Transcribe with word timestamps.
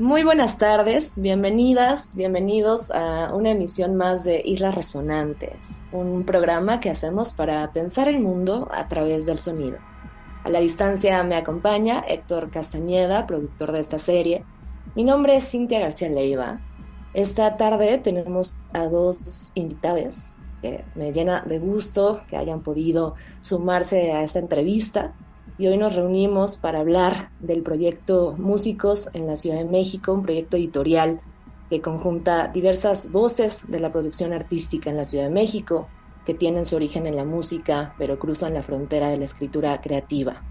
Muy 0.00 0.22
buenas 0.22 0.58
tardes, 0.58 1.20
bienvenidas, 1.20 2.14
bienvenidos 2.14 2.92
a 2.92 3.34
una 3.34 3.50
emisión 3.50 3.96
más 3.96 4.22
de 4.22 4.40
Islas 4.44 4.76
Resonantes, 4.76 5.80
un 5.90 6.24
programa 6.24 6.78
que 6.78 6.88
hacemos 6.88 7.32
para 7.32 7.72
pensar 7.72 8.06
el 8.06 8.20
mundo 8.20 8.68
a 8.70 8.86
través 8.86 9.26
del 9.26 9.40
sonido. 9.40 9.78
A 10.44 10.50
la 10.50 10.60
distancia 10.60 11.24
me 11.24 11.34
acompaña 11.34 12.04
Héctor 12.06 12.52
Castañeda, 12.52 13.26
productor 13.26 13.72
de 13.72 13.80
esta 13.80 13.98
serie. 13.98 14.44
Mi 14.94 15.02
nombre 15.02 15.34
es 15.34 15.50
Cintia 15.50 15.80
García 15.80 16.10
Leiva. 16.10 16.60
Esta 17.12 17.56
tarde 17.56 17.98
tenemos 17.98 18.54
a 18.72 18.84
dos 18.84 19.50
invitadas 19.56 20.36
que 20.62 20.84
me 20.94 21.12
llena 21.12 21.40
de 21.40 21.58
gusto 21.58 22.22
que 22.30 22.36
hayan 22.36 22.62
podido 22.62 23.16
sumarse 23.40 24.12
a 24.12 24.22
esta 24.22 24.38
entrevista 24.38 25.12
y 25.58 25.66
hoy 25.66 25.76
nos 25.76 25.96
reunimos 25.96 26.56
para 26.56 26.78
hablar 26.78 27.30
del 27.40 27.62
proyecto 27.62 28.36
Músicos 28.38 29.10
en 29.12 29.26
la 29.26 29.34
Ciudad 29.34 29.56
de 29.56 29.64
México, 29.64 30.12
un 30.12 30.22
proyecto 30.22 30.56
editorial 30.56 31.20
que 31.68 31.80
conjunta 31.80 32.48
diversas 32.48 33.10
voces 33.10 33.64
de 33.66 33.80
la 33.80 33.90
producción 33.90 34.32
artística 34.32 34.88
en 34.88 34.96
la 34.96 35.04
Ciudad 35.04 35.24
de 35.24 35.34
México, 35.34 35.88
que 36.24 36.32
tienen 36.32 36.64
su 36.64 36.76
origen 36.76 37.08
en 37.08 37.16
la 37.16 37.24
música, 37.24 37.94
pero 37.98 38.20
cruzan 38.20 38.54
la 38.54 38.62
frontera 38.62 39.08
de 39.08 39.18
la 39.18 39.24
escritura 39.24 39.80
creativa. 39.80 40.44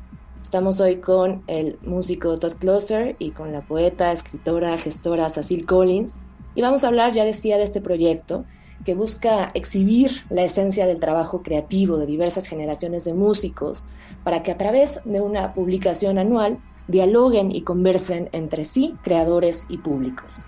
Estamos 0.43 0.81
hoy 0.81 0.97
con 0.97 1.43
el 1.47 1.79
músico 1.83 2.37
Todd 2.37 2.55
Closer 2.55 3.15
y 3.17 3.31
con 3.31 3.53
la 3.53 3.61
poeta, 3.61 4.11
escritora, 4.11 4.77
gestora 4.77 5.29
Cecil 5.29 5.65
Collins, 5.65 6.15
y 6.53 6.61
vamos 6.61 6.83
a 6.83 6.89
hablar, 6.89 7.13
ya 7.13 7.23
decía, 7.23 7.57
de 7.57 7.63
este 7.63 7.79
proyecto 7.79 8.43
que 8.85 8.95
busca 8.95 9.51
exhibir 9.53 10.23
la 10.29 10.43
esencia 10.43 10.85
del 10.85 10.99
trabajo 10.99 11.41
creativo 11.43 11.97
de 11.97 12.05
diversas 12.05 12.47
generaciones 12.47 13.05
de 13.05 13.13
músicos 13.13 13.89
para 14.23 14.43
que 14.43 14.51
a 14.51 14.57
través 14.57 15.01
de 15.05 15.21
una 15.21 15.53
publicación 15.53 16.17
anual 16.17 16.59
dialoguen 16.87 17.53
y 17.53 17.61
conversen 17.61 18.29
entre 18.31 18.65
sí 18.65 18.95
creadores 19.03 19.65
y 19.69 19.77
públicos. 19.77 20.45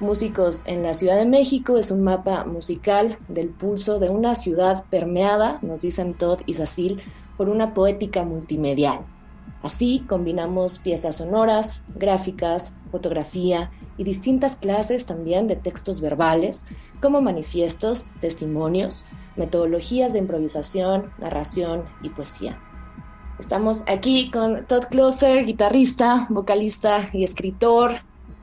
Músicos 0.00 0.66
en 0.66 0.82
la 0.82 0.94
Ciudad 0.94 1.16
de 1.16 1.26
México 1.26 1.78
es 1.78 1.90
un 1.90 2.02
mapa 2.02 2.44
musical 2.44 3.18
del 3.28 3.50
pulso 3.50 3.98
de 3.98 4.08
una 4.08 4.34
ciudad 4.34 4.84
permeada, 4.90 5.58
nos 5.62 5.80
dicen 5.80 6.14
Todd 6.14 6.40
y 6.46 6.54
Cecil, 6.54 7.00
por 7.36 7.48
una 7.48 7.74
poética 7.74 8.24
multimedial. 8.24 9.00
Así 9.62 10.04
combinamos 10.08 10.78
piezas 10.78 11.16
sonoras, 11.16 11.82
gráficas, 11.94 12.72
fotografía 12.90 13.70
y 13.96 14.04
distintas 14.04 14.56
clases 14.56 15.06
también 15.06 15.48
de 15.48 15.56
textos 15.56 16.00
verbales, 16.00 16.64
como 17.00 17.20
manifiestos, 17.20 18.10
testimonios, 18.20 19.06
metodologías 19.36 20.12
de 20.12 20.20
improvisación, 20.20 21.12
narración 21.18 21.84
y 22.02 22.10
poesía. 22.10 22.60
Estamos 23.38 23.82
aquí 23.88 24.30
con 24.30 24.64
Todd 24.66 24.84
Closer, 24.84 25.44
guitarrista, 25.44 26.26
vocalista 26.30 27.10
y 27.12 27.24
escritor. 27.24 27.96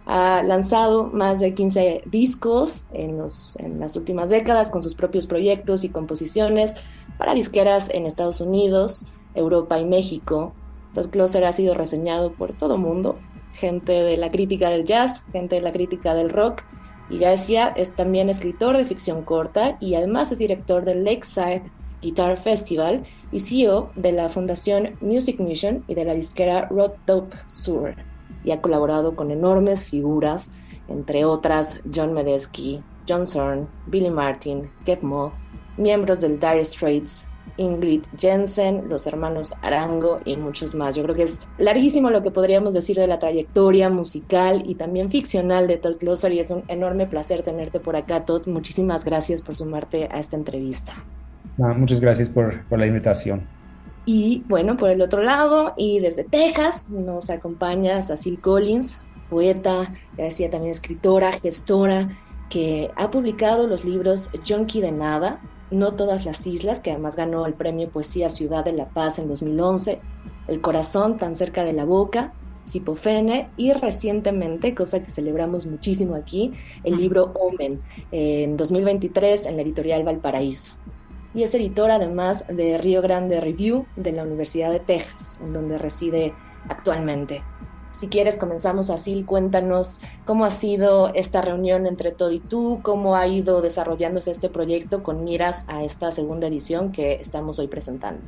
Ha 0.05 0.43
lanzado 0.43 1.05
más 1.05 1.39
de 1.39 1.53
15 1.53 2.03
discos 2.07 2.85
en, 2.91 3.21
en 3.59 3.79
las 3.79 3.95
últimas 3.95 4.29
décadas 4.29 4.69
con 4.69 4.83
sus 4.83 4.95
propios 4.95 5.27
proyectos 5.27 5.85
y 5.85 5.89
composiciones 5.89 6.75
para 7.17 7.33
disqueras 7.33 7.89
en 7.93 8.05
Estados 8.05 8.41
Unidos, 8.41 9.07
Europa 9.33 9.79
y 9.79 9.85
México. 9.85 10.53
Todd 10.93 11.07
Closer 11.07 11.45
ha 11.45 11.53
sido 11.53 11.73
reseñado 11.73 12.33
por 12.33 12.51
todo 12.51 12.77
mundo, 12.77 13.17
gente 13.53 13.91
de 13.91 14.17
la 14.17 14.31
crítica 14.31 14.69
del 14.69 14.85
jazz, 14.85 15.23
gente 15.31 15.55
de 15.55 15.61
la 15.61 15.71
crítica 15.71 16.13
del 16.13 16.29
rock. 16.29 16.63
Y 17.09 17.19
ya 17.19 17.31
decía, 17.31 17.73
es 17.75 17.95
también 17.95 18.29
escritor 18.29 18.77
de 18.77 18.85
ficción 18.85 19.23
corta 19.23 19.77
y 19.79 19.95
además 19.95 20.31
es 20.31 20.37
director 20.37 20.85
del 20.85 21.03
Lakeside 21.03 21.63
Guitar 22.01 22.37
Festival 22.37 23.03
y 23.31 23.39
CEO 23.41 23.91
de 23.95 24.11
la 24.11 24.29
Fundación 24.29 24.97
Music 25.01 25.39
Mission 25.39 25.83
y 25.87 25.95
de 25.95 26.05
la 26.05 26.13
disquera 26.13 26.67
Road 26.69 26.93
Dope 27.05 27.37
Sur. 27.47 27.95
Y 28.43 28.51
ha 28.51 28.61
colaborado 28.61 29.15
con 29.15 29.29
enormes 29.29 29.85
figuras, 29.87 30.51
entre 30.87 31.25
otras 31.25 31.81
John 31.93 32.13
Medesky, 32.13 32.81
John 33.07 33.27
Zorn, 33.27 33.67
Billy 33.87 34.09
Martin, 34.09 34.71
Get 34.85 35.01
Mo, 35.01 35.33
miembros 35.77 36.21
del 36.21 36.39
Dire 36.39 36.65
Straits, 36.65 37.27
Ingrid 37.61 38.03
Jensen, 38.17 38.89
los 38.89 39.05
hermanos 39.05 39.53
Arango 39.61 40.19
y 40.25 40.35
muchos 40.35 40.73
más. 40.75 40.95
Yo 40.95 41.03
creo 41.03 41.15
que 41.15 41.23
es 41.23 41.41
larguísimo 41.57 42.09
lo 42.09 42.23
que 42.23 42.31
podríamos 42.31 42.73
decir 42.73 42.97
de 42.97 43.07
la 43.07 43.19
trayectoria 43.19 43.89
musical 43.89 44.63
y 44.65 44.75
también 44.75 45.09
ficcional 45.09 45.67
de 45.67 45.77
Todd 45.77 45.97
Closer 45.97 46.33
y 46.33 46.39
es 46.39 46.49
un 46.51 46.63
enorme 46.67 47.05
placer 47.05 47.43
tenerte 47.43 47.79
por 47.79 47.95
acá, 47.95 48.25
Todd. 48.25 48.47
Muchísimas 48.47 49.05
gracias 49.05 49.41
por 49.41 49.55
sumarte 49.55 50.09
a 50.11 50.19
esta 50.19 50.35
entrevista. 50.35 50.93
muchas 51.57 51.99
gracias 51.99 52.27
por, 52.29 52.65
por 52.65 52.79
la 52.79 52.87
invitación. 52.87 53.47
Y 54.05 54.43
bueno, 54.47 54.77
por 54.77 54.89
el 54.89 55.01
otro 55.01 55.21
lado, 55.21 55.75
y 55.77 55.99
desde 55.99 56.23
Texas, 56.23 56.89
nos 56.89 57.29
acompaña 57.29 58.01
Cecil 58.01 58.41
Collins, 58.41 58.99
poeta, 59.29 59.93
ya 60.17 60.23
decía 60.23 60.49
también 60.49 60.71
escritora, 60.71 61.31
gestora, 61.31 62.09
que 62.49 62.91
ha 62.95 63.11
publicado 63.11 63.67
los 63.67 63.85
libros 63.85 64.31
Junkie 64.47 64.81
de 64.81 64.91
Nada, 64.91 65.39
no 65.71 65.93
todas 65.93 66.25
las 66.25 66.45
islas, 66.45 66.79
que 66.79 66.91
además 66.91 67.15
ganó 67.15 67.45
el 67.45 67.53
premio 67.53 67.89
Poesía 67.89 68.29
Ciudad 68.29 68.63
de 68.63 68.73
la 68.73 68.89
Paz 68.89 69.19
en 69.19 69.27
2011, 69.27 69.99
El 70.47 70.61
Corazón 70.61 71.17
tan 71.17 71.35
cerca 71.35 71.63
de 71.63 71.73
la 71.73 71.85
boca, 71.85 72.33
Cipofene 72.67 73.49
y 73.57 73.73
recientemente, 73.73 74.75
cosa 74.75 75.03
que 75.03 75.11
celebramos 75.11 75.65
muchísimo 75.65 76.15
aquí, 76.15 76.53
el 76.83 76.97
libro 76.97 77.33
Omen, 77.33 77.81
en 78.11 78.55
2023 78.57 79.47
en 79.47 79.55
la 79.55 79.63
editorial 79.63 80.03
Valparaíso. 80.03 80.73
Y 81.33 81.43
es 81.43 81.53
editora 81.55 81.95
además 81.95 82.45
de 82.47 82.77
Río 82.77 83.01
Grande 83.01 83.39
Review 83.39 83.85
de 83.95 84.11
la 84.11 84.23
Universidad 84.23 84.71
de 84.71 84.79
Texas, 84.79 85.39
en 85.41 85.53
donde 85.53 85.77
reside 85.77 86.33
actualmente. 86.67 87.41
Si 87.91 88.07
quieres, 88.07 88.37
comenzamos 88.37 88.89
así. 88.89 89.23
Cuéntanos 89.23 89.99
cómo 90.25 90.45
ha 90.45 90.51
sido 90.51 91.13
esta 91.13 91.41
reunión 91.41 91.85
entre 91.85 92.11
Todd 92.11 92.31
y 92.31 92.39
tú, 92.39 92.79
cómo 92.81 93.15
ha 93.15 93.27
ido 93.27 93.61
desarrollándose 93.61 94.31
este 94.31 94.49
proyecto 94.49 95.03
con 95.03 95.23
miras 95.23 95.65
a 95.67 95.83
esta 95.83 96.11
segunda 96.11 96.47
edición 96.47 96.91
que 96.91 97.13
estamos 97.13 97.59
hoy 97.59 97.67
presentando. 97.67 98.21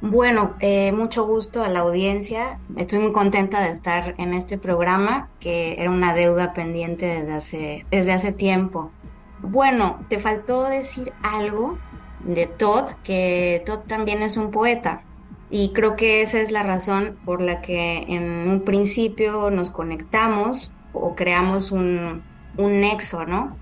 Bueno, 0.00 0.54
eh, 0.60 0.92
mucho 0.92 1.26
gusto 1.26 1.64
a 1.64 1.68
la 1.68 1.80
audiencia. 1.80 2.60
Estoy 2.76 3.00
muy 3.00 3.12
contenta 3.12 3.60
de 3.62 3.70
estar 3.70 4.14
en 4.18 4.32
este 4.32 4.56
programa, 4.56 5.28
que 5.40 5.80
era 5.80 5.90
una 5.90 6.14
deuda 6.14 6.52
pendiente 6.52 7.06
desde 7.06 7.32
hace, 7.32 7.86
desde 7.90 8.12
hace 8.12 8.32
tiempo. 8.32 8.92
Bueno, 9.40 10.04
te 10.08 10.20
faltó 10.20 10.64
decir 10.64 11.12
algo 11.22 11.78
de 12.20 12.46
Todd, 12.46 12.92
que 13.02 13.62
Todd 13.66 13.80
también 13.88 14.22
es 14.22 14.36
un 14.36 14.52
poeta. 14.52 15.02
Y 15.50 15.70
creo 15.70 15.96
que 15.96 16.20
esa 16.20 16.40
es 16.40 16.52
la 16.52 16.62
razón 16.62 17.16
por 17.24 17.40
la 17.40 17.62
que 17.62 18.04
en 18.08 18.48
un 18.50 18.62
principio 18.62 19.50
nos 19.50 19.70
conectamos 19.70 20.72
o 20.92 21.14
creamos 21.14 21.72
un, 21.72 22.22
un 22.56 22.80
nexo, 22.80 23.24
¿no? 23.24 23.56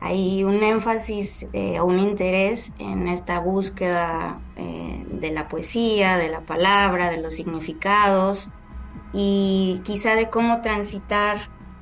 Hay 0.00 0.44
un 0.44 0.62
énfasis 0.62 1.48
eh, 1.52 1.80
un 1.80 1.98
interés 1.98 2.72
en 2.78 3.08
esta 3.08 3.40
búsqueda 3.40 4.40
eh, 4.56 5.04
de 5.10 5.30
la 5.32 5.48
poesía, 5.48 6.16
de 6.16 6.28
la 6.28 6.40
palabra, 6.42 7.10
de 7.10 7.20
los 7.20 7.34
significados 7.34 8.50
y 9.12 9.80
quizá 9.84 10.14
de 10.14 10.30
cómo 10.30 10.62
transitar 10.62 11.38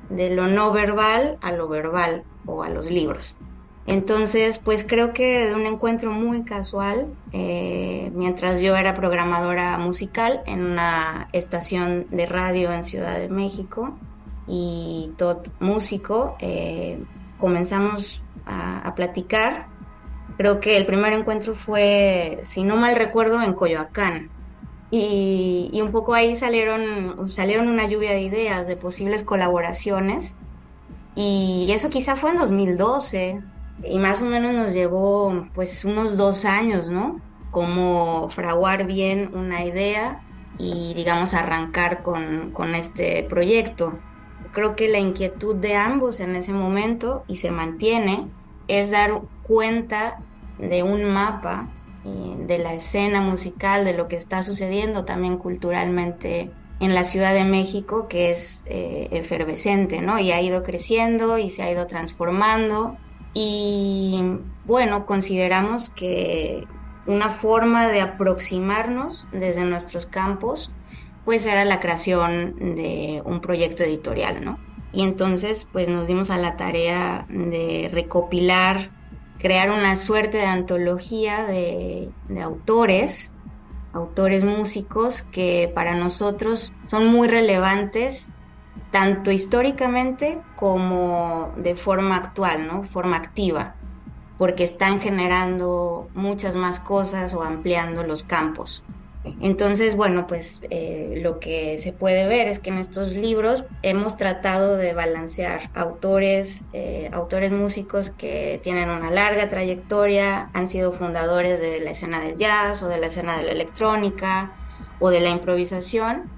de 0.09 0.31
lo 0.31 0.47
no 0.47 0.71
verbal 0.71 1.37
a 1.41 1.51
lo 1.51 1.67
verbal 1.67 2.23
o 2.45 2.63
a 2.63 2.69
los 2.69 2.89
libros. 2.89 3.37
Entonces, 3.87 4.59
pues 4.59 4.83
creo 4.83 5.13
que 5.13 5.45
de 5.47 5.55
un 5.55 5.65
encuentro 5.65 6.11
muy 6.11 6.43
casual, 6.43 7.07
eh, 7.31 8.11
mientras 8.13 8.61
yo 8.61 8.75
era 8.75 8.93
programadora 8.93 9.77
musical 9.77 10.41
en 10.45 10.65
una 10.65 11.29
estación 11.31 12.05
de 12.11 12.25
radio 12.25 12.73
en 12.73 12.83
Ciudad 12.83 13.17
de 13.17 13.29
México 13.29 13.97
y 14.45 15.13
todo 15.17 15.41
músico, 15.61 16.35
eh, 16.39 17.01
comenzamos 17.39 18.21
a, 18.45 18.93
platicar. 18.95 19.67
Creo 20.37 20.59
que 20.59 20.75
el 20.75 20.85
primer 20.85 21.13
encuentro 21.13 21.55
fue, 21.55 22.39
si 22.43 22.63
no 22.63 22.75
mal 22.75 22.95
recuerdo, 22.97 23.41
en 23.41 23.53
Coyoacán. 23.53 24.29
Y, 24.91 25.69
y 25.71 25.81
un 25.81 25.91
poco 25.91 26.13
ahí 26.13 26.35
salieron, 26.35 27.31
salieron 27.31 27.69
una 27.69 27.87
lluvia 27.87 28.11
de 28.11 28.21
ideas 28.21 28.67
de 28.67 28.75
posibles 28.75 29.23
colaboraciones. 29.23 30.35
Y 31.15 31.67
eso 31.71 31.89
quizá 31.89 32.15
fue 32.17 32.31
en 32.31 32.37
2012, 32.37 33.41
y 33.83 33.99
más 33.99 34.21
o 34.21 34.25
menos 34.25 34.53
nos 34.53 34.73
llevó 34.73 35.47
pues 35.53 35.85
unos 35.85 36.17
dos 36.17 36.45
años, 36.45 36.89
¿no? 36.89 37.21
Como 37.51 38.29
fraguar 38.29 38.85
bien 38.85 39.31
una 39.33 39.65
idea 39.65 40.21
y 40.57 40.93
digamos 40.93 41.33
arrancar 41.33 42.03
con, 42.03 42.51
con 42.51 42.75
este 42.75 43.23
proyecto. 43.23 43.99
creo 44.53 44.75
que 44.75 44.89
la 44.89 44.99
inquietud 44.99 45.55
de 45.55 45.75
ambos 45.75 46.19
en 46.19 46.35
ese 46.35 46.51
momento, 46.51 47.23
y 47.27 47.35
se 47.35 47.51
mantiene, 47.51 48.27
es 48.67 48.89
dar 48.91 49.21
cuenta 49.43 50.17
de 50.57 50.83
un 50.83 51.05
mapa 51.05 51.69
eh, 52.05 52.35
de 52.47 52.57
la 52.57 52.73
escena 52.73 53.21
musical, 53.21 53.85
de 53.85 53.93
lo 53.93 54.07
que 54.07 54.15
está 54.15 54.41
sucediendo 54.41 55.05
también 55.05 55.37
culturalmente 55.37 56.49
en 56.79 56.95
la 56.95 57.03
Ciudad 57.03 57.33
de 57.33 57.43
México, 57.43 58.07
que 58.07 58.29
es 58.29 58.63
eh, 58.65 59.09
efervescente, 59.11 60.01
¿no? 60.01 60.19
Y 60.19 60.31
ha 60.31 60.41
ido 60.41 60.63
creciendo 60.63 61.37
y 61.37 61.49
se 61.49 61.63
ha 61.63 61.71
ido 61.71 61.87
transformando. 61.87 62.97
Y 63.39 64.19
bueno, 64.65 65.05
consideramos 65.05 65.89
que 65.89 66.63
una 67.05 67.29
forma 67.29 67.87
de 67.87 68.01
aproximarnos 68.01 69.27
desde 69.31 69.63
nuestros 69.63 70.07
campos, 70.07 70.71
pues 71.23 71.45
era 71.45 71.63
la 71.63 71.79
creación 71.79 72.75
de 72.75 73.21
un 73.25 73.39
proyecto 73.39 73.83
editorial, 73.83 74.43
¿no? 74.43 74.57
Y 74.91 75.03
entonces, 75.03 75.67
pues 75.71 75.87
nos 75.87 76.07
dimos 76.07 76.31
a 76.31 76.39
la 76.39 76.57
tarea 76.57 77.27
de 77.29 77.91
recopilar, 77.93 78.89
crear 79.37 79.69
una 79.69 79.95
suerte 79.97 80.39
de 80.39 80.47
antología 80.47 81.43
de, 81.43 82.09
de 82.29 82.41
autores 82.41 83.35
autores 83.93 84.43
músicos 84.43 85.21
que 85.21 85.71
para 85.73 85.95
nosotros 85.95 86.71
son 86.87 87.07
muy 87.07 87.27
relevantes 87.27 88.29
tanto 88.91 89.31
históricamente 89.31 90.39
como 90.55 91.53
de 91.57 91.75
forma 91.75 92.15
actual, 92.15 92.67
¿no? 92.67 92.83
Forma 92.83 93.17
activa, 93.17 93.75
porque 94.37 94.63
están 94.63 94.99
generando 94.99 96.09
muchas 96.13 96.55
más 96.55 96.79
cosas 96.79 97.33
o 97.33 97.43
ampliando 97.43 98.03
los 98.03 98.23
campos. 98.23 98.83
Entonces, 99.41 99.95
bueno, 99.95 100.27
pues 100.27 100.61
eh, 100.69 101.19
lo 101.21 101.39
que 101.39 101.77
se 101.79 101.93
puede 101.93 102.27
ver 102.27 102.47
es 102.47 102.59
que 102.59 102.69
en 102.69 102.77
estos 102.77 103.15
libros 103.15 103.65
hemos 103.81 104.17
tratado 104.17 104.77
de 104.77 104.93
balancear 104.93 105.69
autores, 105.73 106.65
eh, 106.73 107.09
autores 107.11 107.51
músicos 107.51 108.09
que 108.09 108.59
tienen 108.63 108.89
una 108.89 109.11
larga 109.11 109.47
trayectoria, 109.47 110.49
han 110.53 110.67
sido 110.67 110.91
fundadores 110.91 111.61
de 111.61 111.79
la 111.79 111.91
escena 111.91 112.21
del 112.21 112.37
jazz 112.37 112.83
o 112.83 112.87
de 112.87 112.97
la 112.97 113.07
escena 113.07 113.37
de 113.37 113.43
la 113.43 113.51
electrónica 113.51 114.53
o 114.99 115.09
de 115.09 115.19
la 115.19 115.29
improvisación, 115.29 116.29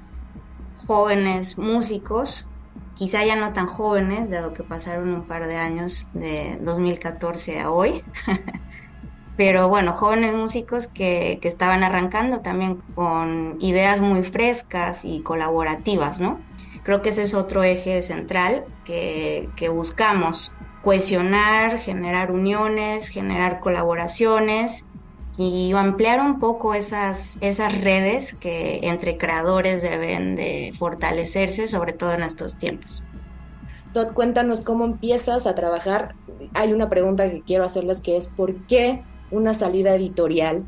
jóvenes 0.90 1.60
músicos, 1.60 2.48
quizá 2.96 3.24
ya 3.24 3.36
no 3.36 3.54
tan 3.54 3.68
jóvenes, 3.68 4.32
dado 4.32 4.56
que 4.56 4.64
pasaron 4.64 5.14
un 5.14 5.22
par 5.28 5.46
de 5.46 5.56
años 5.56 6.08
de 6.14 6.58
2014 6.62 7.60
a 7.60 7.70
hoy. 7.70 8.04
pero 9.38 9.70
bueno, 9.70 9.94
jóvenes 9.94 10.34
músicos 10.34 10.88
que, 10.88 11.38
que, 11.44 11.48
estaban 11.48 11.84
arrancando 11.84 12.40
también 12.40 12.82
con 12.96 13.58
ideas 13.60 14.02
muy 14.02 14.24
frescas 14.24 15.06
y 15.06 15.22
colaborativas, 15.22 16.20
¿no? 16.20 16.40
Creo 16.82 17.04
que 17.04 17.10
ese 17.10 17.22
es 17.22 17.36
otro 17.36 17.62
eje 17.62 18.02
central 18.02 18.66
que, 18.84 19.48
que 19.56 19.70
buscamos, 19.70 20.52
cohesionar, 20.82 21.80
generar 21.80 22.32
uniones, 22.32 23.10
generar 23.10 23.60
colaboraciones 23.60 24.88
y 25.42 25.72
ampliar 25.72 26.20
un 26.20 26.38
poco 26.38 26.74
esas, 26.74 27.38
esas 27.40 27.80
redes 27.80 28.34
que 28.34 28.82
entre 28.84 29.18
creadores 29.18 29.82
deben 29.82 30.36
de 30.36 30.74
fortalecerse, 30.78 31.70
sobre 31.70 31.94
todo 31.94 32.12
en 32.12 32.24
estos 32.24 32.56
tiempos. 32.56 33.06
Todd, 33.94 34.12
cuéntanos 34.12 34.66
cómo 34.66 34.84
empiezas 34.84 35.48
a 35.48 35.56
trabajar. 35.56 36.14
Hay 36.54 36.74
una 36.74 36.90
pregunta 36.90 37.32
que 37.32 37.42
quiero 37.42 37.64
hacerles 37.64 38.02
que 38.02 38.18
es 38.18 38.28
¿por 38.28 38.54
qué 38.68 39.02
una 39.32 39.54
salida 39.54 39.96
editorial 39.96 40.66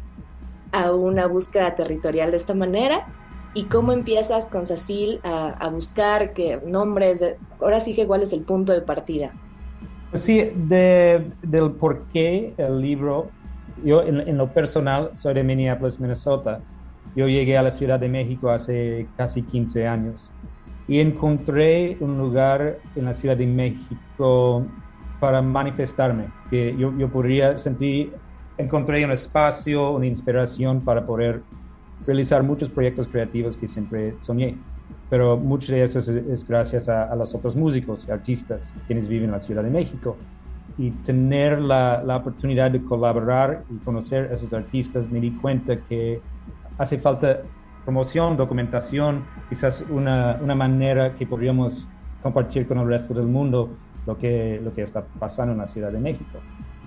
a 0.72 0.94
una 0.94 1.28
búsqueda 1.28 1.76
territorial 1.76 2.32
de 2.32 2.38
esta 2.38 2.54
manera 2.54 3.08
y 3.54 3.66
cómo 3.66 3.92
empiezas 3.92 4.48
con 4.48 4.66
Cecil 4.66 5.20
a, 5.24 5.68
buscar 5.68 6.32
que 6.32 6.62
nombres, 6.66 7.36
ahora 7.60 7.82
sí 7.82 7.94
que 7.94 8.08
cuál 8.08 8.24
es 8.24 8.32
el 8.32 8.44
punto 8.44 8.72
de 8.72 8.80
partida. 8.80 9.34
Pues 10.12 10.24
sí, 10.24 10.50
de, 10.56 11.30
del 11.42 11.72
por 11.72 12.04
qué 12.14 12.54
el 12.56 12.80
libro, 12.80 13.30
yo 13.84 14.04
en, 14.04 14.38
lo 14.38 14.48
personal 14.54 15.12
soy 15.16 15.34
de 15.34 15.44
Minneapolis, 15.44 16.00
Minnesota. 16.00 16.60
Yo 17.16 17.28
llegué 17.28 17.58
a 17.58 17.62
la 17.62 17.72
Ciudad 17.72 18.00
de 18.00 18.08
México 18.08 18.50
hace 18.50 19.08
casi 19.18 19.44
15 19.44 19.88
años 19.88 20.32
y 20.88 21.00
encontré 21.00 21.98
un 22.00 22.18
lugar 22.18 22.78
en 22.96 23.06
la 23.06 23.16
Ciudad 23.16 23.36
de 23.36 23.48
México 23.48 24.66
para 25.20 25.42
manifestarme, 25.42 26.30
que 26.50 26.76
yo, 26.78 26.94
yo 26.98 27.10
podría 27.10 27.58
sentir 27.58 28.14
encontré 28.62 29.04
un 29.04 29.12
espacio, 29.12 29.92
una 29.92 30.06
inspiración 30.06 30.82
para 30.82 31.06
poder 31.06 31.42
realizar 32.06 32.44
muchos 32.44 32.70
proyectos 32.70 33.08
creativos 33.08 33.58
que 33.58 33.68
siempre 33.68 34.16
soñé. 34.22 34.58
Pero 35.10 35.38
mucho 35.38 35.74
de 35.74 35.84
eso 35.84 36.00
es, 36.00 36.48
gracias 36.48 36.88
a, 36.90 37.14
los 37.16 37.36
otros 37.36 37.56
músicos 37.56 38.06
y 38.08 38.12
artistas 38.12 38.74
quienes 38.88 39.08
viven 39.08 39.26
en 39.26 39.32
la 39.32 39.42
Ciudad 39.42 39.64
de 39.64 39.70
México. 39.70 40.18
Y 40.82 40.92
tener 41.04 41.62
la, 41.62 42.02
la 42.04 42.18
oportunidad 42.18 42.72
de 42.72 42.82
colaborar 42.84 43.64
y 43.70 43.78
conocer 43.84 44.30
a 44.32 44.34
esos 44.34 44.54
artistas, 44.54 45.10
me 45.10 45.20
di 45.20 45.32
cuenta 45.32 45.78
que 45.78 46.20
hace 46.78 46.98
falta 46.98 47.42
promoción, 47.84 48.36
documentación, 48.38 49.24
quizás 49.50 49.86
una, 49.90 50.40
una 50.42 50.56
manera 50.56 51.16
que 51.16 51.26
podríamos 51.26 51.88
compartir 52.24 52.68
con 52.68 52.80
el 52.80 52.88
resto 52.88 53.14
del 53.14 53.28
mundo 53.28 53.70
lo 54.06 54.18
que, 54.18 54.60
lo 54.64 54.74
que 54.74 54.82
está 54.82 55.04
pasando 55.20 55.54
en 55.54 55.60
la 55.60 55.68
Ciudad 55.68 55.92
de 55.92 56.00
México 56.00 56.40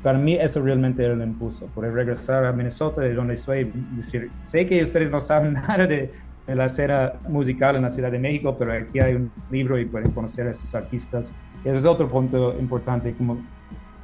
para 0.04 0.18
mí 0.18 0.34
eso 0.34 0.60
realmente 0.60 1.02
era 1.02 1.14
el 1.14 1.22
impulso, 1.22 1.64
poder 1.68 1.94
regresar 1.94 2.44
a 2.44 2.52
Minnesota, 2.52 3.00
de 3.00 3.14
donde 3.14 3.38
soy, 3.38 3.72
decir, 3.96 4.30
sé 4.42 4.66
que 4.66 4.82
ustedes 4.82 5.10
no 5.10 5.18
saben 5.18 5.54
nada 5.66 5.86
de, 5.86 6.12
la 6.46 6.66
escena 6.66 7.14
musical 7.26 7.74
en 7.76 7.82
la 7.82 7.90
Ciudad 7.90 8.12
de 8.12 8.18
México, 8.18 8.54
pero 8.58 8.74
aquí 8.74 9.00
hay 9.00 9.14
un 9.14 9.32
libro 9.50 9.78
y 9.78 9.86
pueden 9.86 10.10
conocer 10.10 10.46
a 10.46 10.50
estos 10.50 10.74
artistas. 10.74 11.34
Ese 11.64 11.78
es 11.78 11.86
otro 11.86 12.06
punto 12.06 12.54
importante, 12.60 13.14
como 13.14 13.38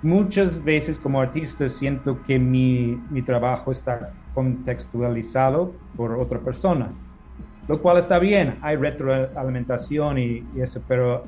muchas 0.02 0.62
veces 0.62 0.98
como 0.98 1.20
artista 1.20 1.68
siento 1.68 2.22
que 2.22 2.38
mi, 2.38 3.00
mi 3.10 3.22
trabajo 3.22 3.70
está 3.70 4.12
contextualizado 4.34 5.72
por 5.96 6.12
otra 6.12 6.38
persona, 6.40 6.92
lo 7.68 7.80
cual 7.80 7.98
está 7.98 8.18
bien, 8.18 8.56
hay 8.62 8.76
retroalimentación 8.76 10.18
y, 10.18 10.44
y 10.54 10.60
eso, 10.62 10.82
pero 10.88 11.24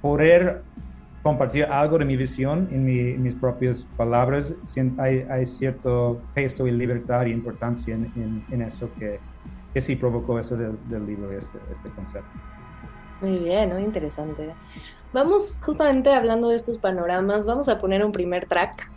poder 0.00 0.62
compartir 1.22 1.64
algo 1.64 1.98
de 1.98 2.04
mi 2.04 2.16
visión 2.16 2.68
en, 2.70 3.22
mis 3.22 3.34
propias 3.34 3.86
palabras, 3.96 4.54
hay, 4.98 5.26
hay, 5.28 5.46
cierto 5.46 6.20
peso 6.34 6.66
y 6.66 6.70
libertad 6.70 7.26
y 7.26 7.32
importancia 7.32 7.94
en, 7.94 8.44
en, 8.50 8.62
eso 8.62 8.88
que, 8.98 9.18
que, 9.74 9.80
sí 9.80 9.96
provocó 9.96 10.38
eso 10.38 10.56
del, 10.56 11.06
libro, 11.06 11.32
este, 11.32 11.58
este 11.72 11.88
concepto. 11.90 12.30
Muy 13.20 13.38
bien, 13.38 13.72
muy 13.74 13.82
interesante. 13.82 14.54
Vamos 15.12 15.58
justamente 15.64 16.10
hablando 16.10 16.48
de 16.48 16.56
estos 16.56 16.76
panoramas, 16.78 17.46
vamos 17.46 17.68
a 17.68 17.80
poner 17.80 18.04
un 18.04 18.12
primer 18.12 18.46
track. 18.46 18.90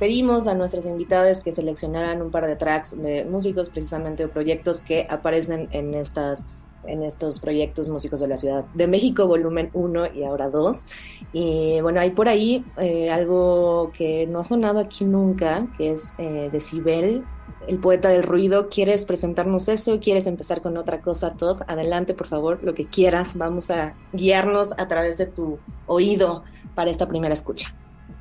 Pedimos 0.00 0.48
a 0.48 0.56
nuestros 0.56 0.86
invitados 0.86 1.40
que 1.40 1.52
seleccionaran 1.52 2.20
un 2.20 2.32
par 2.32 2.46
de 2.46 2.56
tracks 2.56 3.00
de 3.00 3.24
músicos 3.24 3.70
precisamente 3.70 4.24
o 4.24 4.30
proyectos 4.30 4.80
que 4.80 5.06
aparecen 5.08 5.68
en 5.70 5.94
estas 5.94 6.48
en 6.84 7.04
estos 7.04 7.38
proyectos 7.38 7.88
músicos 7.88 8.18
de 8.18 8.26
la 8.26 8.36
Ciudad 8.36 8.64
de 8.74 8.88
México, 8.88 9.28
volumen 9.28 9.70
1 9.72 10.14
y 10.14 10.24
ahora 10.24 10.50
2. 10.50 10.88
Y 11.32 11.80
bueno, 11.80 12.00
hay 12.00 12.10
por 12.10 12.28
ahí 12.28 12.64
eh, 12.76 13.10
algo 13.10 13.92
que 13.94 14.26
no 14.26 14.40
ha 14.40 14.44
sonado 14.44 14.80
aquí 14.80 15.04
nunca, 15.04 15.68
que 15.78 15.92
es 15.92 16.12
eh, 16.18 16.48
Decibel, 16.52 17.24
el 17.68 17.78
poeta 17.78 18.08
del 18.08 18.22
ruido. 18.22 18.68
¿Quieres 18.68 19.04
presentarnos 19.04 19.68
eso? 19.68 20.00
¿Quieres 20.00 20.26
empezar 20.26 20.62
con 20.62 20.76
otra 20.76 21.00
cosa, 21.00 21.34
Todd? 21.34 21.62
Adelante, 21.66 22.14
por 22.14 22.26
favor, 22.26 22.60
lo 22.62 22.74
que 22.74 22.86
quieras. 22.86 23.36
Vamos 23.36 23.70
a 23.70 23.94
guiarnos 24.12 24.78
a 24.78 24.88
través 24.88 25.18
de 25.18 25.26
tu 25.26 25.58
oído 25.86 26.44
para 26.74 26.90
esta 26.90 27.08
primera 27.08 27.34
escucha. 27.34 27.74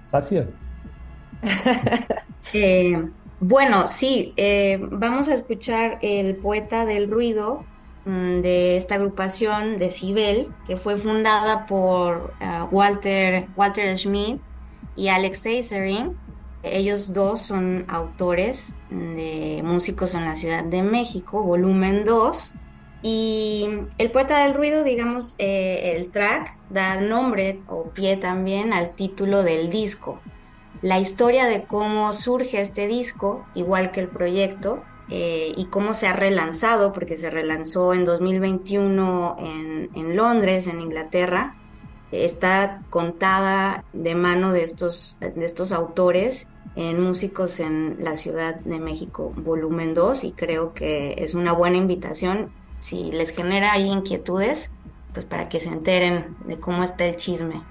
Sacia. 0.08 0.50
eh, 2.54 3.10
bueno, 3.40 3.88
sí, 3.88 4.34
eh, 4.38 4.80
vamos 4.82 5.28
a 5.30 5.34
escuchar 5.34 5.98
el 6.02 6.36
poeta 6.36 6.86
del 6.86 7.10
ruido 7.10 7.66
Mm, 8.06 8.42
de 8.42 8.78
esta 8.78 8.96
agrupación 8.96 9.78
de 9.78 9.92
Cibel, 9.92 10.52
que 10.66 10.78
fue 10.78 10.98
fundada 10.98 11.68
por 11.68 12.34
eh, 12.40 12.64
Walter, 12.72 13.48
Walter 13.56 13.96
Schmidt 13.96 14.42
y 14.96 15.10
Alex 15.10 15.46
Eiserin. 15.46 16.18
Ellos 16.64 17.14
dos 17.14 17.42
son 17.42 17.86
autores 17.88 18.76
de 18.92 19.62
Músicos 19.64 20.14
en 20.14 20.26
la 20.26 20.36
Ciudad 20.36 20.64
de 20.64 20.84
México, 20.84 21.42
volumen 21.42 22.06
2. 22.06 22.54
Y 23.04 23.68
el 23.98 24.12
poeta 24.12 24.44
del 24.44 24.54
ruido, 24.54 24.84
digamos, 24.84 25.34
eh, 25.40 25.94
el 25.96 26.12
track 26.12 26.56
da 26.70 27.02
nombre 27.02 27.60
o 27.68 27.86
pie 27.86 28.16
también 28.18 28.74
al 28.74 28.92
título 28.92 29.42
del 29.42 29.72
disco. 29.72 30.20
La 30.84 31.00
historia 31.00 31.46
de 31.46 31.64
cómo 31.64 32.14
surge 32.14 32.62
este 32.62 32.88
disco, 32.88 33.44
igual 33.56 33.92
que 33.92 34.02
el 34.02 34.08
proyecto, 34.08 34.84
eh, 35.10 35.54
y 35.58 35.66
cómo 35.66 35.96
se 35.96 36.08
ha 36.08 36.14
relanzado, 36.14 36.94
porque 36.94 37.18
se 37.18 37.32
relanzó 37.32 37.96
en 37.96 38.06
2021 38.06 39.38
en, 39.40 39.90
en 39.96 40.16
Londres, 40.16 40.68
en 40.68 40.80
Inglaterra, 40.80 41.56
está 42.12 42.84
contada 42.90 43.84
de 43.94 44.14
mano 44.14 44.54
de 44.54 44.64
estos, 44.64 45.18
de 45.20 45.46
estos 45.46 45.72
autores 45.72 46.48
en 46.76 47.02
Músicos 47.02 47.60
en 47.60 47.98
la 48.00 48.16
Ciudad 48.16 48.56
de 48.56 48.80
México, 48.80 49.34
volumen 49.36 49.94
2, 49.94 50.24
y 50.24 50.32
creo 50.32 50.74
que 50.74 51.16
es 51.18 51.34
una 51.34 51.52
buena 51.52 51.78
invitación. 51.78 52.52
Si 52.80 53.12
les 53.12 53.32
genera 53.32 53.74
ahí 53.74 53.90
inquietudes, 53.90 54.72
pues 55.14 55.26
para 55.26 55.50
que 55.50 55.60
se 55.60 55.70
enteren 55.70 56.38
de 56.48 56.60
cómo 56.60 56.84
está 56.84 57.06
el 57.06 57.16
chisme 57.18 57.62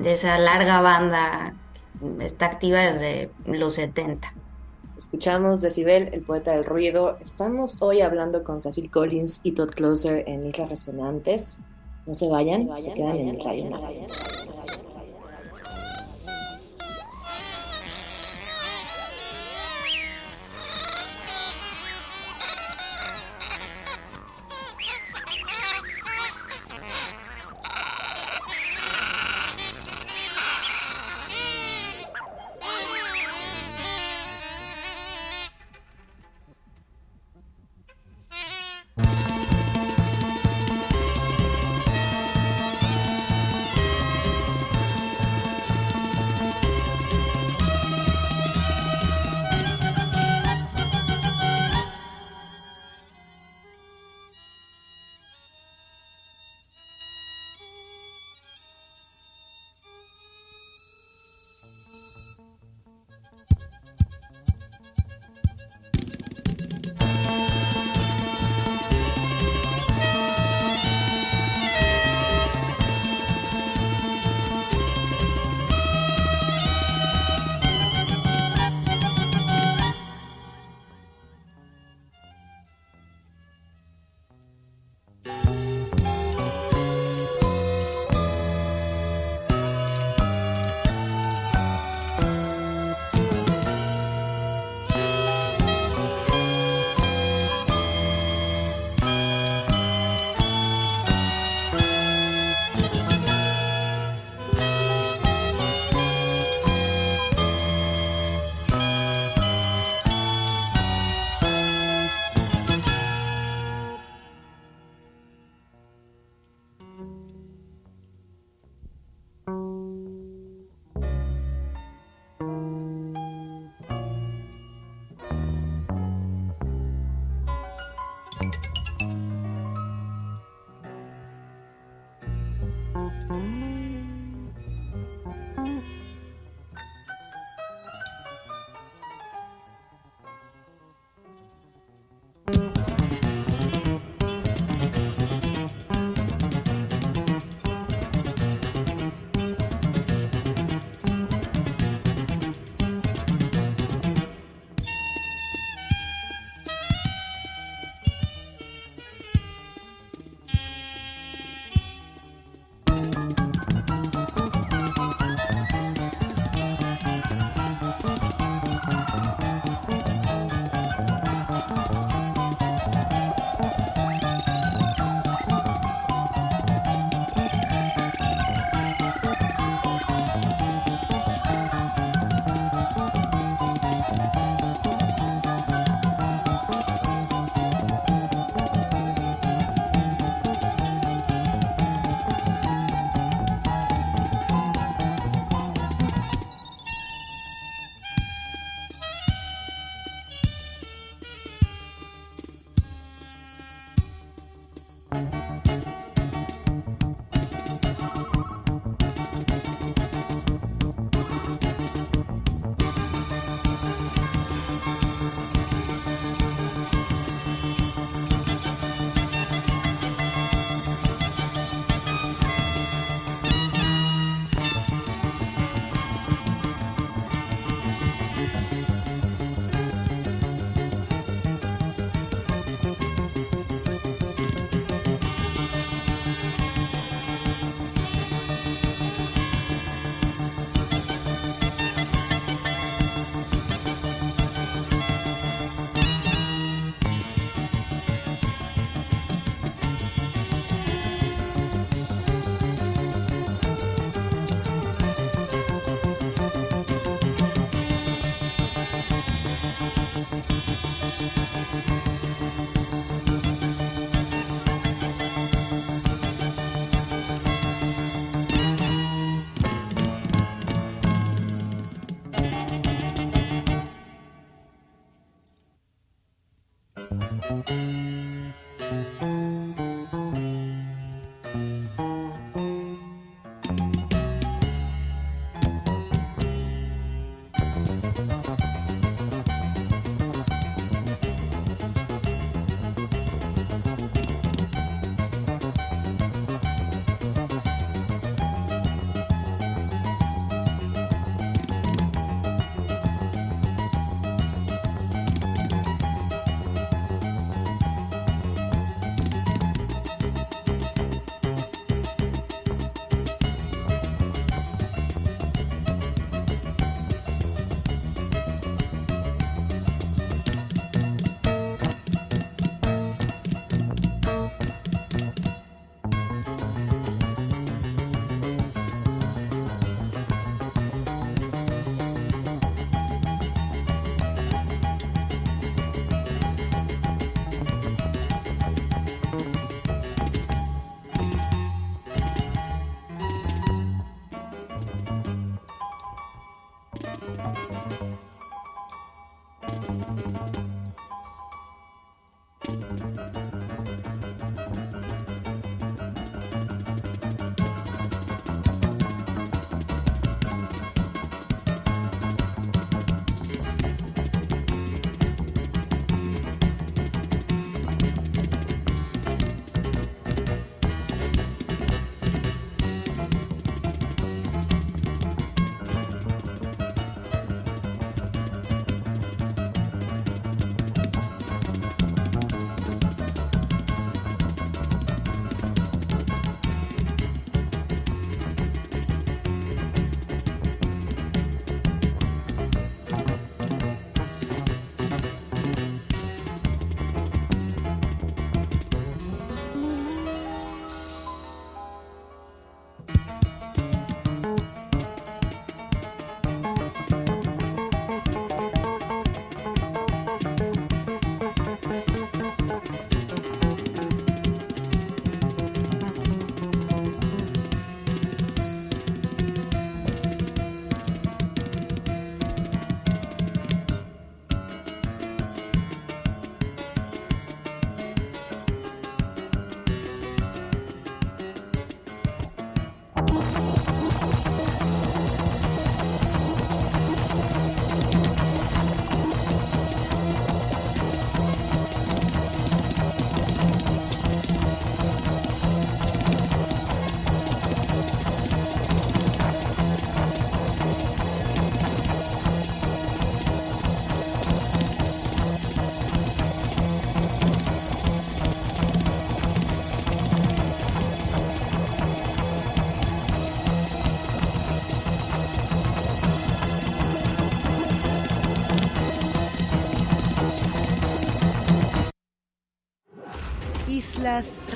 de 0.00 0.14
esa 0.14 0.38
larga 0.38 0.80
banda 0.80 1.54
está 2.20 2.46
activa 2.46 2.80
desde 2.80 3.30
los 3.44 3.74
70. 3.74 4.32
Escuchamos 4.98 5.60
Decibel, 5.60 6.10
el 6.12 6.22
poeta 6.22 6.52
del 6.52 6.64
ruido. 6.64 7.18
Estamos 7.24 7.80
hoy 7.80 8.00
hablando 8.00 8.42
con 8.44 8.60
Cecil 8.60 8.90
Collins 8.90 9.40
y 9.42 9.52
Todd 9.52 9.70
Closer 9.70 10.24
en 10.26 10.46
Islas 10.46 10.70
Resonantes. 10.70 11.60
No 12.06 12.14
se 12.14 12.28
vayan, 12.28 12.74
se, 12.76 12.92
quedan 12.92 13.16
en 13.16 13.28
el 13.28 13.44
radio. 13.44 13.70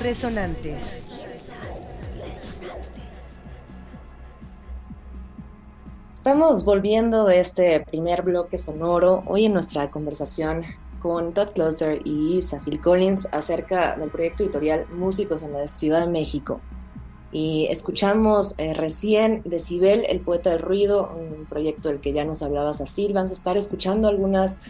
Resonantes. 0.05 1.01
Estamos 6.13 6.63
volviendo 6.63 7.25
de 7.25 7.39
este 7.39 7.79
primer 7.79 8.21
bloque 8.21 8.59
sonoro 8.59 9.23
hoy 9.25 9.45
en 9.45 9.53
nuestra 9.53 9.89
conversación 9.89 10.63
con 11.01 11.33
Todd 11.33 11.53
Closer 11.55 12.01
y 12.05 12.43
Cecil 12.43 12.79
Collins 12.81 13.27
acerca 13.31 13.95
del 13.95 14.11
proyecto 14.11 14.43
editorial 14.43 14.85
Músicos 14.93 15.41
en 15.41 15.53
la 15.53 15.67
Ciudad 15.67 16.01
de 16.01 16.11
México. 16.11 16.61
Y 17.31 17.65
escuchamos 17.71 18.53
eh, 18.59 18.75
recién 18.75 19.41
Decibel, 19.43 20.05
el 20.07 20.19
poeta 20.19 20.51
del 20.51 20.59
ruido, 20.59 21.09
un 21.15 21.47
proyecto 21.47 21.89
del 21.89 21.99
que 21.99 22.13
ya 22.13 22.25
nos 22.25 22.43
hablaba 22.43 22.75
Cecil. 22.75 23.13
Vamos 23.13 23.31
a 23.31 23.33
estar 23.33 23.57
escuchando 23.57 24.07
algunas 24.07 24.61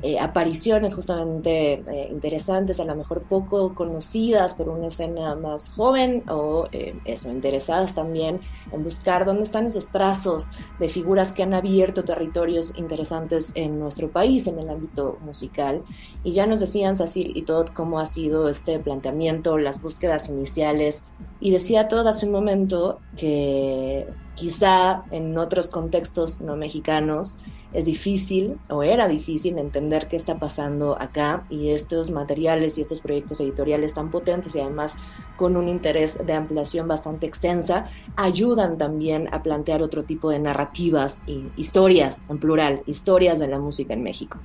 eh, 0.00 0.20
apariciones 0.20 0.94
justamente 0.94 1.72
eh, 1.72 2.08
interesantes, 2.10 2.78
a 2.78 2.84
lo 2.84 2.94
mejor 2.94 3.22
poco 3.22 3.74
conocidas 3.74 4.54
por 4.54 4.68
una 4.68 4.86
escena 4.86 5.34
más 5.34 5.70
joven 5.70 6.22
o 6.28 6.68
eh, 6.70 6.94
eso, 7.04 7.30
interesadas 7.30 7.96
también 7.96 8.40
en 8.70 8.84
buscar 8.84 9.24
dónde 9.24 9.42
están 9.42 9.66
esos 9.66 9.88
trazos 9.88 10.52
de 10.78 10.88
figuras 10.88 11.32
que 11.32 11.42
han 11.42 11.52
abierto 11.52 12.04
territorios 12.04 12.78
interesantes 12.78 13.50
en 13.56 13.80
nuestro 13.80 14.08
país 14.08 14.46
en 14.46 14.60
el 14.60 14.70
ámbito 14.70 15.18
musical. 15.20 15.82
Y 16.22 16.30
ya 16.30 16.46
nos 16.46 16.60
decían 16.60 16.94
Cecil 16.94 17.32
y 17.36 17.42
Todd 17.42 17.68
cómo 17.74 17.98
ha 17.98 18.06
sido 18.06 18.48
este 18.48 18.78
planteamiento, 18.78 19.58
las 19.58 19.82
búsquedas 19.82 20.28
iniciales. 20.28 21.06
Y 21.40 21.50
decía 21.50 21.88
Todd 21.88 22.06
hace 22.06 22.26
un 22.26 22.32
momento 22.32 23.00
que 23.16 24.06
quizá 24.36 25.02
en 25.10 25.36
otros 25.36 25.68
contextos 25.68 26.40
no 26.40 26.54
mexicanos, 26.54 27.38
es 27.72 27.84
difícil 27.84 28.58
o 28.68 28.82
era 28.82 29.08
difícil 29.08 29.58
entender 29.58 30.08
qué 30.08 30.16
está 30.16 30.38
pasando 30.38 31.00
acá 31.00 31.46
y 31.50 31.70
estos 31.70 32.10
materiales 32.10 32.78
y 32.78 32.80
estos 32.80 33.00
proyectos 33.00 33.40
editoriales 33.40 33.94
tan 33.94 34.10
potentes 34.10 34.54
y 34.54 34.60
además 34.60 34.96
con 35.36 35.56
un 35.56 35.68
interés 35.68 36.18
de 36.24 36.32
ampliación 36.32 36.88
bastante 36.88 37.26
extensa 37.26 37.90
ayudan 38.16 38.78
también 38.78 39.28
a 39.32 39.42
plantear 39.42 39.82
otro 39.82 40.04
tipo 40.04 40.30
de 40.30 40.38
narrativas 40.38 41.22
y 41.26 41.44
historias 41.56 42.24
en 42.28 42.38
plural, 42.38 42.82
historias 42.86 43.38
de 43.38 43.48
la 43.48 43.58
música 43.58 43.92
en 43.92 44.02
México. 44.02 44.38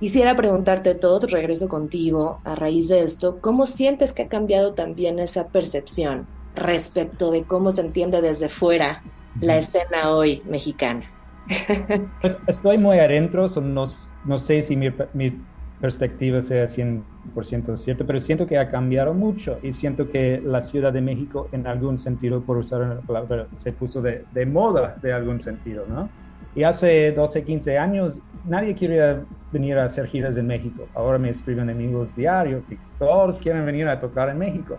Quisiera 0.00 0.36
preguntarte, 0.36 0.94
todo 0.96 1.26
regreso 1.26 1.68
contigo 1.68 2.40
a 2.44 2.56
raíz 2.56 2.88
de 2.88 3.04
esto, 3.04 3.38
¿cómo 3.40 3.66
sientes 3.66 4.12
que 4.12 4.22
ha 4.22 4.28
cambiado 4.28 4.74
también 4.74 5.18
esa 5.18 5.48
percepción 5.48 6.26
respecto 6.56 7.30
de 7.30 7.44
cómo 7.44 7.72
se 7.72 7.82
entiende 7.82 8.20
desde 8.20 8.48
fuera 8.48 9.02
la 9.40 9.56
escena 9.56 10.10
hoy 10.10 10.42
mexicana? 10.46 11.13
Estoy 12.46 12.78
muy 12.78 12.98
adentro, 12.98 13.46
no, 13.62 13.84
no 14.24 14.38
sé 14.38 14.62
si 14.62 14.76
mi, 14.76 14.92
mi, 15.12 15.40
perspectiva 15.80 16.40
sea 16.40 16.66
100% 16.66 17.76
cierta, 17.76 18.04
pero 18.04 18.18
siento 18.18 18.46
que 18.46 18.56
ha 18.56 18.70
cambiado 18.70 19.12
mucho 19.12 19.58
y 19.62 19.74
siento 19.74 20.08
que 20.08 20.40
la 20.42 20.62
Ciudad 20.62 20.92
de 20.92 21.02
México 21.02 21.48
en 21.52 21.66
algún 21.66 21.98
sentido, 21.98 22.40
por 22.40 22.56
usar 22.56 22.80
una 22.80 23.00
palabra, 23.00 23.48
se 23.56 23.72
puso 23.72 24.00
de, 24.00 24.24
de 24.32 24.46
moda 24.46 24.96
de 25.02 25.12
algún 25.12 25.42
sentido, 25.42 25.84
¿no? 25.86 26.08
Y 26.54 26.62
hace 26.62 27.12
12, 27.12 27.44
15 27.44 27.76
años 27.78 28.22
nadie 28.46 28.74
quería 28.74 29.24
venir 29.52 29.76
a 29.76 29.84
hacer 29.84 30.06
giras 30.06 30.36
en 30.36 30.46
México. 30.46 30.86
Ahora 30.94 31.18
me 31.18 31.30
escriben 31.30 31.68
amigos 31.68 32.14
diarios 32.16 32.62
todos 32.98 33.38
quieren 33.38 33.66
venir 33.66 33.88
a 33.88 33.98
tocar 33.98 34.28
en 34.30 34.38
México. 34.38 34.78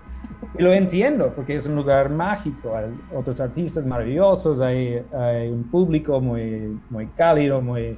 Y 0.57 0.63
lo 0.63 0.73
entiendo, 0.73 1.33
porque 1.35 1.55
es 1.55 1.67
un 1.67 1.75
lugar 1.75 2.09
mágico, 2.09 2.75
hay 2.75 2.85
otros 3.13 3.39
artistas 3.39 3.85
maravillosos, 3.85 4.61
hay, 4.61 5.03
un 5.51 5.63
público 5.69 6.21
muy, 6.21 6.79
muy 6.89 7.07
cálido, 7.07 7.61
muy, 7.61 7.97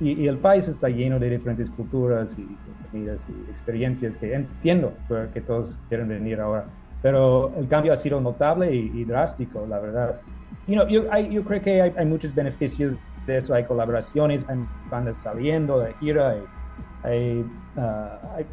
y, 0.00 0.26
el 0.26 0.38
país 0.38 0.68
está 0.68 0.88
lleno 0.88 1.18
de 1.18 1.30
diferentes 1.30 1.70
culturas 1.70 2.38
y 2.38 2.46
y 2.92 3.08
experiencias 3.50 4.16
que 4.16 4.34
entiendo 4.34 4.92
que 5.32 5.40
todos 5.40 5.78
quieren 5.88 6.08
venir 6.08 6.40
ahora. 6.40 6.66
Pero 7.02 7.52
el 7.56 7.68
cambio 7.68 7.92
ha 7.92 7.96
sido 7.96 8.20
notable 8.20 8.74
y, 8.74 9.04
drástico, 9.04 9.66
la 9.68 9.78
verdad. 9.78 10.20
You 10.66 10.74
know, 10.74 10.88
yo, 10.88 11.04
yo, 11.30 11.44
creo 11.44 11.62
que 11.62 11.82
hay, 11.82 11.92
hay, 11.96 12.06
muchos 12.06 12.34
beneficios 12.34 12.94
de 13.26 13.36
eso, 13.36 13.54
hay 13.54 13.64
colaboraciones, 13.64 14.48
hay 14.48 14.58
bandas 14.90 15.18
saliendo 15.18 15.78
de 15.78 15.92
gira, 15.94 16.34
hay, 17.02 17.44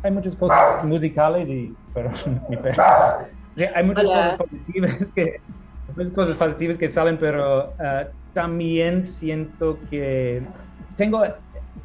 hay, 0.03 0.11
uh, 0.11 0.13
muchas 0.13 0.35
cosas 0.35 0.83
musicales 0.83 1.49
y 1.49 1.73
pero 1.93 2.11
mi 2.49 2.57
hay 3.75 3.83
muchas 3.83 4.05
cosas 4.05 4.33
positivas 4.33 5.11
que 5.15 5.41
muchas 5.95 6.13
cosas 6.13 6.35
positivas 6.35 6.77
que 6.77 6.89
salen 6.89 7.17
pero 7.17 7.69
uh, 7.69 8.07
también 8.33 9.03
siento 9.03 9.79
que 9.89 10.43
tengo 10.95 11.23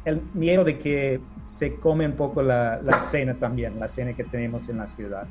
el 0.05 0.21
miedo 0.33 0.63
de 0.63 0.79
que 0.79 1.21
se 1.45 1.75
come 1.75 2.05
un 2.05 2.13
poco 2.13 2.41
la, 2.41 2.79
la 2.81 2.97
escena 2.97 3.33
también 3.33 3.79
la 3.79 3.87
escena 3.87 4.13
que 4.13 4.23
tenemos 4.23 4.69
en 4.69 4.77
la 4.77 4.87
ciudad. 4.87 5.25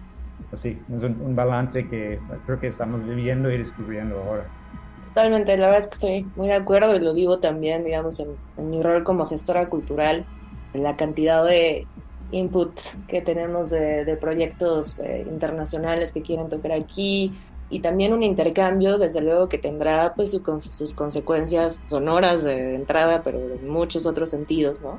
Así 0.52 0.78
es 0.96 1.02
un, 1.02 1.36
balance 1.36 1.88
que 1.88 2.18
creo 2.46 2.58
que 2.58 2.68
estamos 2.68 3.04
viviendo 3.04 3.50
y 3.50 3.58
descubriendo 3.58 4.18
ahora. 4.22 4.46
Totalmente, 5.08 5.56
la 5.56 5.66
verdad 5.66 5.80
es 5.80 5.86
que 5.88 5.94
estoy 5.94 6.26
muy 6.36 6.48
de 6.48 6.54
acuerdo 6.54 6.94
y 6.96 7.00
lo 7.00 7.12
vivo 7.12 7.38
también, 7.38 7.84
digamos, 7.84 8.20
en, 8.20 8.28
en 8.56 8.70
mi 8.70 8.82
rol 8.82 9.04
como 9.04 9.26
gestora 9.26 9.68
cultural, 9.68 10.24
la 10.74 10.96
cantidad 10.96 11.44
de 11.44 11.86
input 12.30 12.78
que 13.06 13.22
tenemos 13.22 13.70
de, 13.70 14.18
proyectos 14.20 14.98
eh, 15.00 15.26
internacionales 15.28 16.12
que 16.12 16.22
quieren 16.22 16.48
tocar 16.48 16.72
aquí, 16.72 17.32
y 17.70 17.80
también 17.80 18.12
un 18.12 18.22
intercambio, 18.22 18.98
desde 18.98 19.20
luego 19.20 19.48
que 19.48 19.58
tendrá 19.58 20.14
pues 20.14 20.30
sus 20.30 20.94
consecuencias 20.94 21.80
sonoras 21.86 22.42
de 22.42 22.74
entrada, 22.74 23.22
pero 23.22 23.38
en 23.38 23.68
muchos 23.68 24.06
otros 24.06 24.30
sentidos, 24.30 24.80
¿no? 24.80 24.98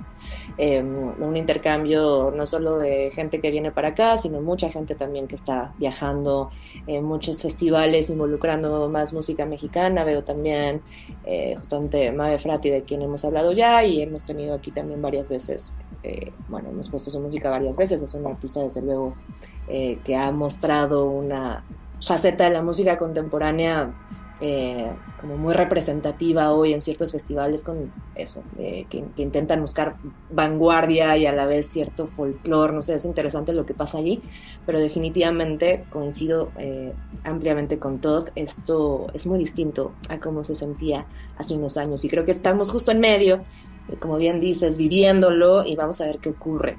Em, 0.58 1.20
un 1.20 1.36
intercambio 1.36 2.32
no 2.36 2.46
solo 2.46 2.78
de 2.78 3.12
gente 3.12 3.42
que 3.42 3.50
viene 3.50 3.72
para 3.72 3.90
acá, 3.90 4.18
sino 4.18 4.42
mucha 4.42 4.70
gente 4.70 4.94
también 4.94 5.28
que 5.28 5.36
está 5.36 5.74
viajando 5.78 6.52
en 6.86 7.04
muchos 7.04 7.42
festivales 7.42 8.10
involucrando 8.10 8.88
más 8.88 9.14
música 9.14 9.46
mexicana, 9.46 10.04
veo 10.04 10.24
también 10.24 10.82
eh, 11.26 11.56
justamente 11.58 12.12
Mabe 12.12 12.38
Frati, 12.38 12.70
de 12.70 12.84
quien 12.84 13.02
hemos 13.02 13.26
hablado 13.26 13.52
ya, 13.52 13.84
y 13.84 14.02
hemos 14.04 14.26
tenido 14.26 14.54
aquí 14.54 14.72
también 14.72 15.02
varias 15.02 15.30
veces, 15.30 15.76
eh, 16.04 16.32
bueno, 16.48 16.70
hemos 16.70 16.90
puesto 16.90 17.10
su 17.10 17.20
música 17.20 17.50
varias 17.50 17.76
veces, 17.76 18.02
es 18.02 18.14
un 18.14 18.28
artista 18.28 18.62
desde 18.62 18.84
luego 18.84 19.16
eh, 19.68 19.98
que 20.04 20.16
ha 20.16 20.32
mostrado 20.32 21.06
una 21.10 21.64
faceta 22.02 22.46
de 22.46 22.52
la 22.52 22.62
música 22.62 22.98
contemporánea 22.98 23.94
eh, 24.42 24.90
como 25.20 25.36
muy 25.36 25.54
representativa 25.54 26.54
hoy 26.54 26.72
en 26.72 26.82
ciertos 26.82 27.12
festivales 27.12 27.66
con 27.66 27.92
eso, 28.16 28.42
eh, 28.58 28.86
que, 28.90 29.04
intentan 29.18 29.60
buscar 29.60 29.98
vanguardia 30.32 31.18
y 31.18 31.26
a 31.26 31.34
la 31.34 31.46
vez 31.46 31.68
cierto 31.68 32.08
folclore, 32.08 32.72
no 32.72 32.82
sé, 32.82 32.96
es 32.96 33.04
interesante 33.04 33.52
lo 33.52 33.66
que 33.66 33.74
pasa 33.74 33.98
allí, 33.98 34.22
pero 34.66 34.80
definitivamente 34.80 35.84
coincido 35.90 36.52
eh, 36.58 36.94
ampliamente 37.26 37.80
con 37.80 38.00
Todd, 38.00 38.30
esto 38.36 39.08
es 39.14 39.28
muy 39.28 39.40
distinto 39.40 39.92
a 40.08 40.22
cómo 40.22 40.46
se 40.46 40.56
sentía 40.56 41.06
hace 41.38 41.56
unos 41.56 41.76
años 41.76 42.06
y 42.06 42.10
creo 42.10 42.24
que 42.24 42.32
estamos 42.32 42.72
justo 42.72 42.92
en 42.92 43.02
medio, 43.02 43.42
como 44.00 44.16
bien 44.16 44.40
dices, 44.40 44.78
viviéndolo 44.78 45.66
y 45.66 45.76
vamos 45.76 46.00
a 46.00 46.06
ver 46.06 46.20
qué 46.20 46.30
ocurre. 46.30 46.78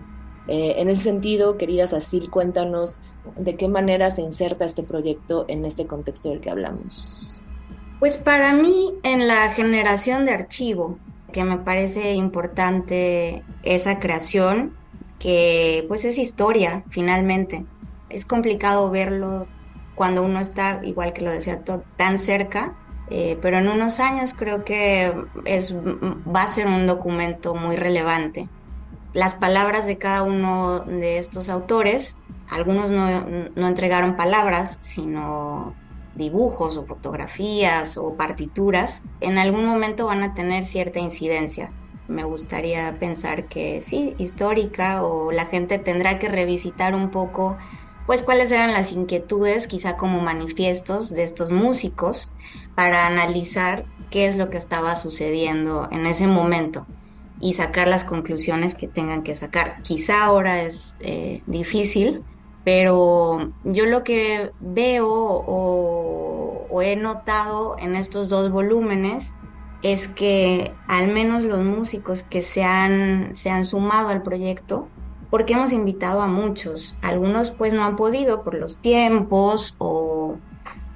En 0.50 0.90
ese 0.90 1.04
sentido, 1.04 1.56
querida 1.56 1.86
Cecil, 1.86 2.30
cuéntanos 2.30 3.00
de 3.36 3.56
qué 3.56 3.68
manera 3.68 4.10
se 4.10 4.22
inserta 4.22 4.64
este 4.64 4.82
proyecto 4.82 5.44
en 5.48 5.64
este 5.64 5.86
contexto 5.86 6.30
del 6.30 6.40
que 6.40 6.50
hablamos. 6.50 7.44
Pues 8.00 8.16
para 8.16 8.54
mí, 8.54 8.94
en 9.02 9.28
la 9.28 9.50
generación 9.50 10.24
de 10.24 10.32
archivo, 10.32 10.98
que 11.32 11.44
me 11.44 11.58
parece 11.58 12.14
importante 12.14 13.44
esa 13.62 14.00
creación, 14.00 14.76
que 15.18 15.84
pues 15.86 16.04
es 16.04 16.18
historia 16.18 16.82
finalmente. 16.90 17.64
Es 18.08 18.24
complicado 18.24 18.90
verlo 18.90 19.46
cuando 19.94 20.22
uno 20.22 20.40
está, 20.40 20.80
igual 20.82 21.12
que 21.12 21.22
lo 21.22 21.30
decía, 21.30 21.62
tan 21.96 22.18
cerca, 22.18 22.74
eh, 23.10 23.38
pero 23.42 23.58
en 23.58 23.68
unos 23.68 24.00
años 24.00 24.34
creo 24.34 24.64
que 24.64 25.12
es, 25.44 25.74
va 25.74 26.42
a 26.42 26.48
ser 26.48 26.66
un 26.66 26.86
documento 26.86 27.54
muy 27.54 27.76
relevante. 27.76 28.48
Las 29.12 29.34
palabras 29.34 29.86
de 29.86 29.98
cada 29.98 30.22
uno 30.22 30.80
de 30.80 31.18
estos 31.18 31.48
autores, 31.48 32.16
algunos 32.48 32.92
no, 32.92 33.06
no 33.56 33.66
entregaron 33.66 34.16
palabras, 34.16 34.78
sino 34.82 35.74
dibujos 36.14 36.76
o 36.76 36.84
fotografías 36.84 37.98
o 37.98 38.14
partituras, 38.14 39.02
en 39.20 39.38
algún 39.38 39.66
momento 39.66 40.06
van 40.06 40.22
a 40.22 40.34
tener 40.34 40.64
cierta 40.64 41.00
incidencia. 41.00 41.72
Me 42.06 42.22
gustaría 42.22 42.98
pensar 43.00 43.46
que 43.46 43.80
sí, 43.80 44.14
histórica 44.18 45.02
o 45.02 45.32
la 45.32 45.46
gente 45.46 45.80
tendrá 45.80 46.20
que 46.20 46.28
revisitar 46.28 46.94
un 46.94 47.10
poco 47.10 47.56
pues 48.06 48.22
cuáles 48.22 48.50
eran 48.52 48.72
las 48.72 48.92
inquietudes, 48.92 49.66
quizá 49.66 49.96
como 49.96 50.20
manifiestos 50.20 51.10
de 51.10 51.22
estos 51.22 51.52
músicos, 51.52 52.30
para 52.74 53.06
analizar 53.06 53.84
qué 54.10 54.26
es 54.26 54.36
lo 54.36 54.50
que 54.50 54.56
estaba 54.56 54.94
sucediendo 54.96 55.88
en 55.90 56.06
ese 56.06 56.26
momento 56.26 56.86
y 57.40 57.54
sacar 57.54 57.88
las 57.88 58.04
conclusiones 58.04 58.74
que 58.74 58.86
tengan 58.86 59.22
que 59.22 59.34
sacar. 59.34 59.82
Quizá 59.82 60.24
ahora 60.24 60.62
es 60.62 60.96
eh, 61.00 61.42
difícil, 61.46 62.22
pero 62.64 63.52
yo 63.64 63.86
lo 63.86 64.04
que 64.04 64.52
veo 64.60 65.08
o, 65.08 66.82
he 66.82 66.96
notado 66.96 67.76
en 67.78 67.94
estos 67.94 68.28
dos 68.30 68.50
volúmenes 68.50 69.34
es 69.82 70.08
que 70.08 70.72
al 70.86 71.08
menos 71.08 71.44
los 71.44 71.62
músicos 71.62 72.22
que 72.22 72.40
se 72.40 72.64
han, 72.64 73.36
se 73.36 73.50
han 73.50 73.64
sumado 73.64 74.08
al 74.08 74.22
proyecto, 74.22 74.88
porque 75.30 75.54
hemos 75.54 75.72
invitado 75.72 76.22
a 76.22 76.26
muchos, 76.26 76.96
algunos 77.02 77.50
pues 77.50 77.74
no 77.74 77.84
han 77.84 77.96
podido 77.96 78.42
por 78.44 78.54
los 78.54 78.78
tiempos 78.78 79.74
o 79.78 80.36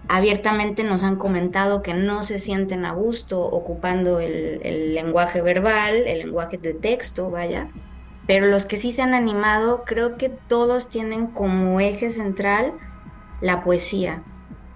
abiertamente 0.09 0.85
nos 0.85 1.03
han 1.03 1.17
comentado 1.17 1.83
que 1.83 1.95
no 1.95 2.23
se 2.23 2.39
sienten 2.39 2.85
a 2.85 2.93
gusto 2.93 3.41
ocupando 3.41 4.21
el, 4.21 4.95
lenguaje 4.95 5.41
verbal, 5.41 6.07
el 6.07 6.19
lenguaje 6.19 6.59
de 6.59 6.75
texto, 6.75 7.31
vaya, 7.31 7.69
pero 8.27 8.47
los 8.47 8.67
que 8.67 8.77
sí 8.77 8.93
se 8.93 9.03
han 9.03 9.15
animado, 9.15 9.85
creo 9.85 10.17
que 10.17 10.29
todos 10.29 10.89
tienen 10.89 11.27
como 11.29 11.81
eje 11.81 12.11
central 12.11 12.73
la 13.41 13.63
poesía. 13.63 14.23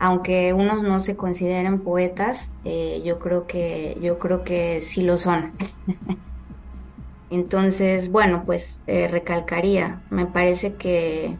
Aunque 0.00 0.52
unos 0.52 0.84
no 0.84 1.00
se 1.00 1.16
consideren 1.16 1.80
poetas, 1.80 2.52
eh, 2.64 3.02
yo 3.04 3.18
creo 3.18 3.46
que 3.46 3.98
yo 4.00 4.18
creo 4.18 4.44
que 4.44 4.80
sí 4.80 5.02
lo 5.02 5.16
son. 5.16 5.52
Entonces, 7.30 8.10
bueno, 8.10 8.44
pues 8.46 8.80
eh, 8.86 9.08
recalcaría, 9.08 10.00
me 10.08 10.24
parece 10.24 10.74
que, 10.74 11.36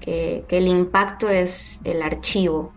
que 0.00 0.44
el 0.48 0.68
impacto 0.68 1.28
es 1.28 1.80
el 1.84 2.00
archivo, 2.00 2.72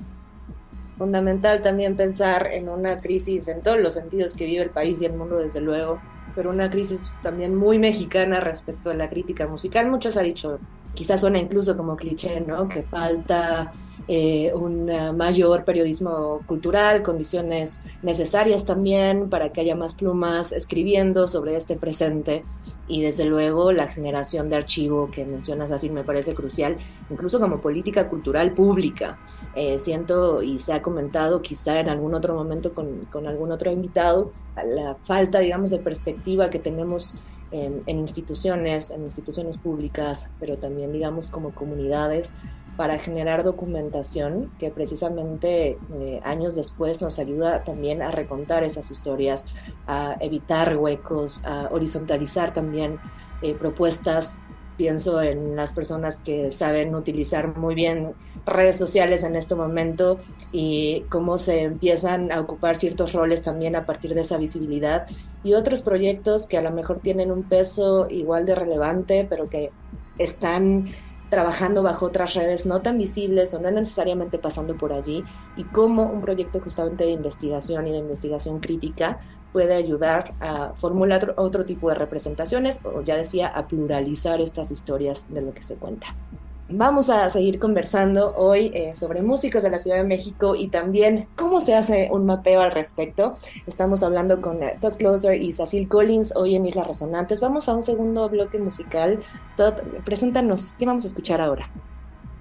fundamental 1.00 1.64
también 1.64 1.96
pensar 1.96 2.50
en 2.52 2.70
una 2.70 3.00
crisis 3.00 3.48
en 3.48 3.62
todos 3.62 3.80
los 3.80 3.96
sentidos 3.96 4.36
que 4.36 4.46
vive 4.46 4.62
el 4.62 4.70
país 4.70 5.02
y 5.02 5.06
el 5.06 5.14
mundo, 5.14 5.38
desde 5.38 5.62
luego, 5.62 6.00
pero 6.36 6.52
una 6.52 6.70
crisis 6.70 7.18
también 7.24 7.56
muy 7.56 7.80
mexicana 7.80 8.42
respecto 8.42 8.92
a 8.92 8.94
la 8.94 9.10
crítica 9.10 9.48
musical. 9.48 9.90
Muchos 9.90 10.18
ha 10.18 10.22
dicho, 10.22 10.60
quizás 11.00 11.22
suena 11.22 11.40
incluso 11.40 11.78
como 11.78 11.96
cliché, 11.96 12.42
¿no? 12.42 12.68
Que 12.68 12.84
falta 12.84 13.72
eh, 14.10 14.52
un 14.54 14.92
mayor 15.16 15.64
periodismo 15.64 16.42
cultural, 16.46 17.04
condiciones 17.04 17.82
necesarias 18.04 18.66
también 18.66 19.30
para 19.30 19.54
que 19.54 19.62
haya 19.62 19.78
más 19.78 19.96
plumas 19.96 20.52
escribiendo 20.52 21.30
sobre 21.30 21.56
este 21.56 21.78
presente 21.78 22.44
y 22.90 23.02
desde 23.02 23.24
luego 23.24 23.72
la 23.72 23.88
generación 23.88 24.50
de 24.50 24.58
archivo 24.58 25.10
que 25.10 25.24
mencionas 25.24 25.72
así 25.72 25.90
me 25.90 26.04
parece 26.04 26.36
crucial, 26.36 26.76
incluso 27.10 27.40
como 27.40 27.62
política 27.62 28.10
cultural 28.10 28.52
pública. 28.52 29.20
Eh, 29.56 29.80
siento 29.80 30.44
y 30.44 30.60
se 30.60 30.74
ha 30.74 30.82
comentado 30.82 31.42
quizá 31.42 31.80
en 31.80 31.88
algún 31.88 32.14
otro 32.14 32.36
momento 32.36 32.74
con, 32.74 33.06
con 33.10 33.26
algún 33.26 33.54
otro 33.54 33.72
invitado 33.72 34.34
la 34.66 34.98
falta, 35.02 35.40
digamos, 35.40 35.72
de 35.72 35.80
perspectiva 35.80 36.50
que 36.50 36.60
tenemos 36.60 37.16
en, 37.52 37.84
instituciones, 37.88 38.92
en 38.92 39.04
instituciones 39.04 39.58
públicas, 39.58 40.32
pero 40.40 40.58
también, 40.58 40.92
digamos, 40.92 41.28
como 41.28 41.54
comunidades 41.54 42.36
para 42.78 42.98
generar 42.98 43.44
documentación 43.44 44.52
que 44.58 44.72
precisamente 44.72 45.78
eh, 46.00 46.22
años 46.24 46.56
después 46.56 47.02
nos 47.02 47.20
ayuda 47.20 47.66
también 47.66 48.02
a 48.02 48.12
recontar 48.12 48.64
esas 48.64 48.90
historias, 48.90 49.48
a 49.86 50.16
evitar 50.22 50.78
huecos, 50.78 51.46
a 51.46 51.68
horizontalizar 51.72 52.54
también 52.54 52.98
eh, 53.42 53.54
propuestas. 53.54 54.38
Pienso 54.80 55.22
en 55.22 55.58
las 55.58 55.74
personas 55.74 56.20
que 56.20 56.54
saben 56.54 56.96
utilizar 56.96 57.58
muy 57.58 57.76
bien 57.76 58.13
redes 58.46 58.78
sociales 58.78 59.26
en 59.26 59.36
este 59.36 59.54
momento 59.54 60.22
y 60.54 61.04
cómo 61.10 61.38
se 61.38 61.63
empiezan 61.63 62.32
a 62.32 62.39
ocupar 62.39 62.78
ciertos 62.78 63.12
roles 63.12 63.44
también 63.44 63.76
a 63.76 63.86
partir 63.86 64.15
de 64.15 64.22
esa 64.22 64.38
visibilidad 64.38 65.06
y 65.44 65.54
otros 65.54 65.82
proyectos 65.82 66.48
que 66.48 66.58
a 66.58 66.62
lo 66.62 66.72
mejor 66.72 67.00
tienen 67.00 67.30
un 67.30 67.44
peso 67.44 68.08
igual 68.10 68.46
de 68.46 68.56
relevante, 68.56 69.28
pero 69.30 69.50
que 69.50 69.72
están 70.18 70.88
trabajando 71.30 71.84
bajo 71.84 72.06
otras 72.06 72.34
redes 72.36 72.65
no 72.65 72.82
tan 72.82 72.98
visibles 72.98 73.54
o 73.54 73.62
no 73.62 73.70
necesariamente 73.72 74.39
pasando 74.39 74.78
por 74.78 74.94
allí 74.94 75.26
y 75.58 75.65
cómo 75.65 76.06
un 76.06 76.22
proyecto 76.22 76.62
justamente 76.62 77.04
de 77.04 77.12
investigación 77.12 77.86
y 77.86 77.92
de 77.92 77.98
investigación 77.98 78.62
crítica 78.62 79.20
puede 79.52 79.76
ayudar 79.76 80.34
a 80.40 80.74
formular 80.76 81.34
otro 81.38 81.66
tipo 81.66 81.90
de 81.90 81.96
representaciones 81.96 82.80
o 82.84 83.02
ya 83.02 83.16
decía 83.16 83.48
a 83.48 83.68
pluralizar 83.68 84.42
estas 84.42 84.72
historias 84.72 85.28
de 85.34 85.42
lo 85.42 85.54
que 85.54 85.64
se 85.64 85.76
cuenta. 85.76 86.08
Vamos 86.72 87.10
a 87.10 87.28
seguir 87.32 87.58
conversando 87.58 88.36
hoy 88.36 88.70
eh, 88.76 88.96
sobre 88.96 89.24
músicos 89.24 89.64
de 89.64 89.72
la 89.72 89.80
Ciudad 89.80 89.98
de 89.98 90.04
México 90.04 90.56
y 90.56 90.68
también 90.68 91.28
cómo 91.36 91.62
se 91.62 91.74
hace 91.74 92.10
un 92.12 92.28
mapeo 92.28 92.62
al 92.62 92.72
respecto. 92.72 93.38
Estamos 93.66 94.04
hablando 94.04 94.40
con 94.40 94.62
eh, 94.62 94.78
Todd 94.80 94.94
Closer 94.98 95.42
y 95.42 95.52
Cecil 95.52 95.88
Collins 95.88 96.36
hoy 96.36 96.56
en 96.56 96.68
Islas 96.68 96.86
Resonantes. 96.86 97.40
Vamos 97.40 97.68
a 97.70 97.74
un 97.74 97.82
segundo 97.82 98.30
bloque 98.30 98.60
musical. 98.60 99.20
Todd, 99.58 99.74
preséntanos, 100.06 100.74
¿qué 100.78 100.86
vamos 100.86 101.06
a 101.06 101.08
escuchar 101.08 101.42
ahora? 101.42 101.72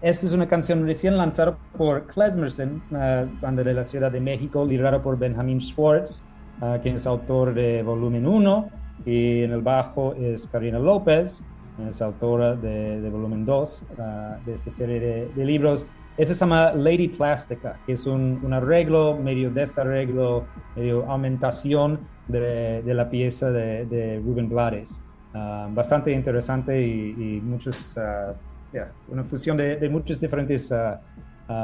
Esta 0.03 0.27
es 0.27 0.35
una 0.35 0.47
canción 0.47 0.85
recién 0.85 1.16
lanzada 1.16 1.57
por 1.79 2.07
Klezmerson, 2.07 2.83
una 2.90 3.27
banda 3.40 3.64
de 3.64 3.73
la 3.73 3.85
Ciudad 3.85 4.12
de 4.12 4.21
México, 4.21 4.64
liderada 4.66 5.03
por 5.03 5.18
Benjamin 5.18 5.61
Schwartz, 5.61 6.23
uh, 6.61 6.81
quien 6.83 6.97
es 6.97 7.07
autor 7.07 7.55
de 7.55 7.83
Volumen 7.83 8.27
1, 8.27 8.71
y 9.07 9.42
en 9.42 9.53
el 9.53 9.62
bajo 9.62 10.14
es 10.14 10.47
Karina 10.49 10.79
López, 10.79 11.42
es 11.90 12.03
autora 12.03 12.55
de, 12.57 13.09
volumen 13.11 13.44
2 13.44 13.85
ah, 13.99 14.37
de 14.44 14.55
esta 14.55 14.71
serie 14.73 15.31
de, 15.35 15.44
libros. 15.44 15.87
Ese 16.16 16.35
se 16.35 16.40
llama 16.40 16.73
Lady 16.73 17.09
Plástica, 17.09 17.79
que 17.87 17.92
es 17.92 18.05
un, 18.07 18.53
arreglo, 18.53 19.16
medio 19.16 19.51
desarreglo, 19.51 20.44
medio 20.75 21.09
aumentación 21.09 22.01
de, 22.27 22.83
la 22.85 23.09
pieza 23.09 23.51
de, 23.51 24.21
Rubén 24.25 24.49
Blades. 24.49 25.01
Ah, 25.35 25.68
bastante 25.71 26.11
interesante 26.11 26.85
y, 26.85 27.40
muchos, 27.42 27.97
uh, 27.97 29.12
una 29.12 29.25
fusión 29.25 29.57
de, 29.57 29.88
muchos 29.88 30.21
diferentes 30.21 30.73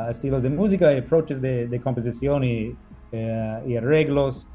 estilos 0.08 0.42
de 0.42 0.50
música 0.50 0.92
y 0.94 0.98
approaches 0.98 1.40
de, 1.42 1.80
composición 1.82 2.44
y, 2.44 2.76
y 3.12 3.76
arreglos. 3.76 4.46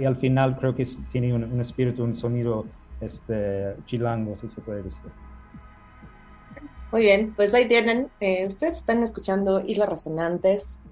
Y 0.00 0.04
al 0.04 0.16
final 0.16 0.56
creo 0.58 0.74
que 0.74 0.86
tiene 1.10 1.34
un, 1.34 1.60
espíritu, 1.60 2.04
un 2.04 2.14
sonido 2.14 2.66
este, 3.00 3.76
chilango, 3.86 4.36
si 4.38 4.48
se 4.48 4.60
puede 4.60 4.82
decir. 4.82 5.00
Muy 6.92 7.02
bien, 7.02 7.34
pues 7.34 7.52
ahí 7.54 7.66
tienen. 7.66 8.08
ustedes 8.46 8.76
están 8.76 9.02
escuchando 9.02 9.60
Islas 9.60 9.88
Resonantes. 9.88 10.82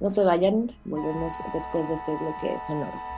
No 0.00 0.10
se 0.10 0.24
vayan, 0.24 0.70
volvemos 0.84 1.34
después 1.52 1.88
de 1.88 1.94
este 1.94 2.12
bloque 2.12 2.60
sonoro. 2.60 3.17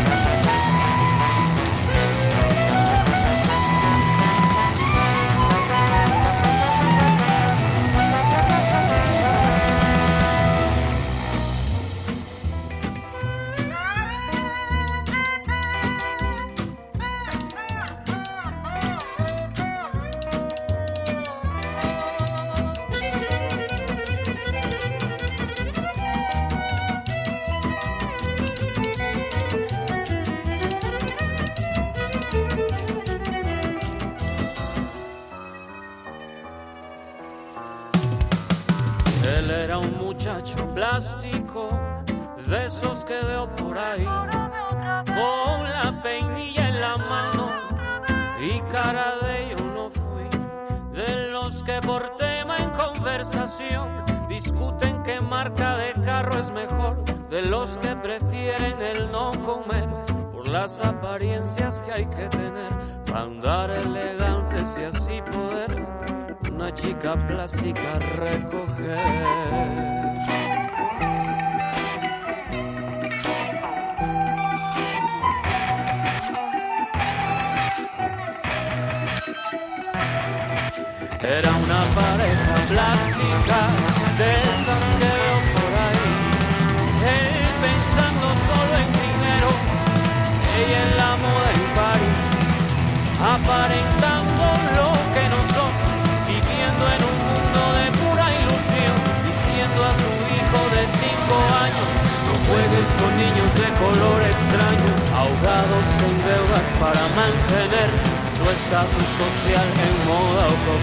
Color 103.81 104.21
extraño, 104.21 104.93
ahogados 105.15 105.85
en 106.07 106.15
deudas 106.29 106.67
para 106.79 107.03
mantener 107.19 107.89
su 108.37 108.43
estatus 108.57 109.07
social 109.21 109.67
en 109.87 109.95
moda 110.07 110.45
o. 110.47 110.75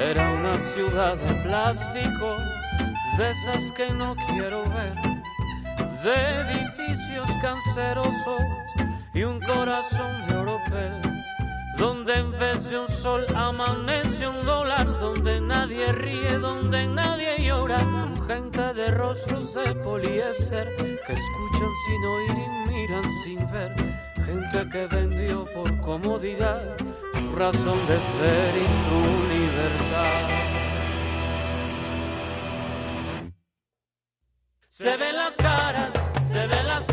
Era 0.00 0.24
una 0.30 0.54
ciudad 0.54 1.16
de 1.16 1.34
plástico, 1.46 2.28
de 3.18 3.30
esas 3.30 3.72
que 3.72 3.90
no 3.92 4.14
quiero 4.28 4.64
ver, 4.64 4.94
de 6.02 6.16
edificios 6.42 7.30
cancerosos 7.40 8.42
y 9.14 9.22
un 9.24 9.40
corazón 9.40 10.26
de 10.26 10.34
oropel 10.36 11.11
donde 11.82 12.14
en 12.14 12.30
vez 12.30 12.70
de 12.70 12.78
un 12.78 12.86
sol 12.86 13.26
amanece 13.34 14.28
un 14.28 14.46
dólar, 14.46 14.86
donde 15.00 15.40
nadie 15.40 15.90
ríe, 15.90 16.38
donde 16.38 16.86
nadie 16.86 17.42
llora, 17.44 17.78
con 17.78 18.24
gente 18.24 18.72
de 18.72 18.88
rostros 18.92 19.52
de 19.54 19.74
poliéster 19.74 20.76
que 20.76 21.12
escuchan 21.12 21.72
sin 21.84 22.04
oír 22.04 22.36
y 22.44 22.68
miran 22.70 23.02
sin 23.24 23.38
ver, 23.50 23.74
gente 24.24 24.68
que 24.70 24.86
vendió 24.86 25.44
por 25.52 25.80
comodidad 25.80 26.62
su 27.18 27.34
razón 27.34 27.78
de 27.88 27.98
ser 28.14 28.52
y 28.64 28.68
su 28.84 29.00
libertad. 29.34 30.28
Se 34.68 34.96
ven 34.96 35.16
las 35.16 35.34
caras, 35.34 35.92
se 36.30 36.46
ven 36.46 36.66
las 36.68 36.86
caras, 36.86 36.91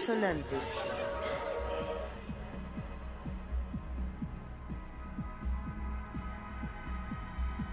Resonantes. 0.00 0.80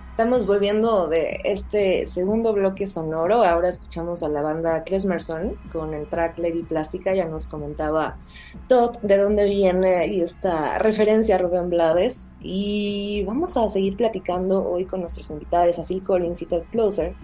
Estamos 0.09 0.45
volviendo 0.45 1.07
de 1.07 1.39
este 1.45 2.05
segundo 2.05 2.51
bloque 2.51 2.85
sonoro. 2.85 3.45
Ahora 3.45 3.69
escuchamos 3.69 4.23
a 4.23 4.27
la 4.27 4.41
banda 4.41 4.83
Klesmerson 4.83 5.55
con 5.71 5.93
el 5.93 6.09
track 6.09 6.37
Lady 6.39 6.63
Plástica. 6.63 7.15
Ya 7.15 7.29
nos 7.29 7.45
comentaba 7.45 8.17
Todd 8.67 8.97
de 9.03 9.15
dónde 9.15 9.47
viene 9.47 10.07
y 10.07 10.19
esta 10.19 10.79
referencia 10.79 11.35
a 11.35 11.37
Rubén 11.37 11.69
Blades. 11.69 12.29
Y 12.41 13.23
vamos 13.23 13.55
a 13.55 13.69
seguir 13.69 13.95
platicando 13.95 14.67
hoy 14.69 14.83
con 14.83 14.99
nuestros 14.99 15.31
invitados, 15.31 15.79
Asil 15.79 16.03
Collins 16.03 16.41
y 16.41 16.47
Ted 16.47 16.63
Closer. 16.71 17.15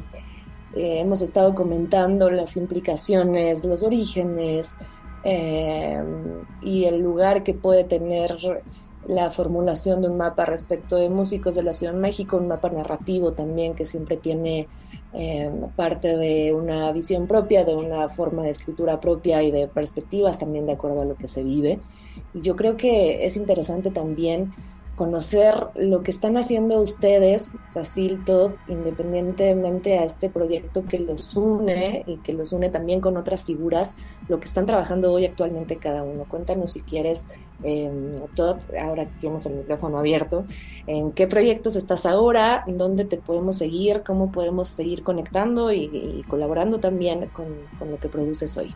Eh, 0.76 1.00
hemos 1.00 1.22
estado 1.22 1.54
comentando 1.54 2.30
las 2.30 2.58
implicaciones, 2.58 3.64
los 3.64 3.84
orígenes 3.84 4.78
eh, 5.24 6.04
y 6.62 6.86
el 6.86 7.02
lugar 7.02 7.44
que 7.44 7.54
puede 7.54 7.84
tener 7.84 8.38
la 9.08 9.32
formulación 9.32 10.02
de 10.02 10.10
un 10.10 10.18
mapa 10.18 10.46
respecto 10.46 10.96
de 10.96 11.10
músicos 11.10 11.56
de 11.56 11.64
la 11.64 11.74
Ciudad 11.74 11.94
de 11.94 12.00
México, 12.00 12.38
un 12.38 12.48
mapa 12.48 12.70
narrativo 12.70 13.34
también 13.34 13.76
que 13.76 13.86
siempre 13.86 14.18
tiene 14.18 14.68
eh, 15.14 15.52
parte 15.76 16.18
de 16.18 16.54
una 16.54 16.92
visión 16.92 17.28
propia, 17.28 17.66
de 17.66 17.76
una 17.76 18.10
forma 18.10 18.42
de 18.44 18.50
escritura 18.50 19.00
propia 19.00 19.44
y 19.44 19.52
de 19.52 19.68
perspectivas 19.68 20.40
también 20.40 20.66
de 20.66 20.74
acuerdo 20.74 21.02
a 21.02 21.06
lo 21.06 21.16
que 21.16 21.28
se 21.28 21.44
vive. 21.44 21.80
Y 22.34 22.42
yo 22.42 22.56
creo 22.56 22.78
que 22.78 23.26
es 23.26 23.38
interesante 23.38 23.92
también 23.92 24.54
conocer 24.96 25.56
lo 25.76 26.04
que 26.04 26.12
están 26.12 26.38
haciendo 26.38 26.80
ustedes, 26.80 27.58
Cecil, 27.66 28.24
Todd, 28.26 28.52
independientemente 28.68 29.98
a 29.98 30.04
este 30.04 30.30
proyecto 30.30 30.86
que 30.86 31.00
los 31.00 31.36
une 31.36 32.04
y 32.06 32.18
que 32.18 32.34
los 32.34 32.54
une 32.54 32.70
también 32.70 33.02
con 33.02 33.18
otras 33.18 33.44
figuras, 33.44 33.98
lo 34.28 34.40
que 34.40 34.46
están 34.46 34.66
trabajando 34.66 35.12
hoy 35.12 35.26
actualmente 35.26 35.78
cada 35.78 36.04
uno. 36.04 36.26
Cuéntanos 36.26 36.74
si 36.74 36.82
quieres, 36.82 37.30
eh, 37.64 37.92
Todd, 38.36 38.58
ahora 38.80 39.06
que 39.06 39.20
tienes 39.20 39.46
el 39.48 39.56
micrófono 39.56 39.98
abierto, 39.98 40.46
en 40.86 41.12
qué 41.12 41.28
proyectos 41.28 41.76
estás 41.76 42.06
ahora, 42.06 42.64
dónde 42.68 43.06
te 43.06 43.18
podemos 43.18 43.58
seguir, 43.58 44.04
cómo 44.06 44.32
podemos 44.32 44.70
seguir 44.70 45.04
conectando 45.04 45.72
y, 45.72 46.24
colaborando 46.28 46.80
también 46.80 47.30
con 47.34 47.92
lo 47.92 47.98
que 47.98 48.10
produces 48.10 48.58
hoy. 48.58 48.76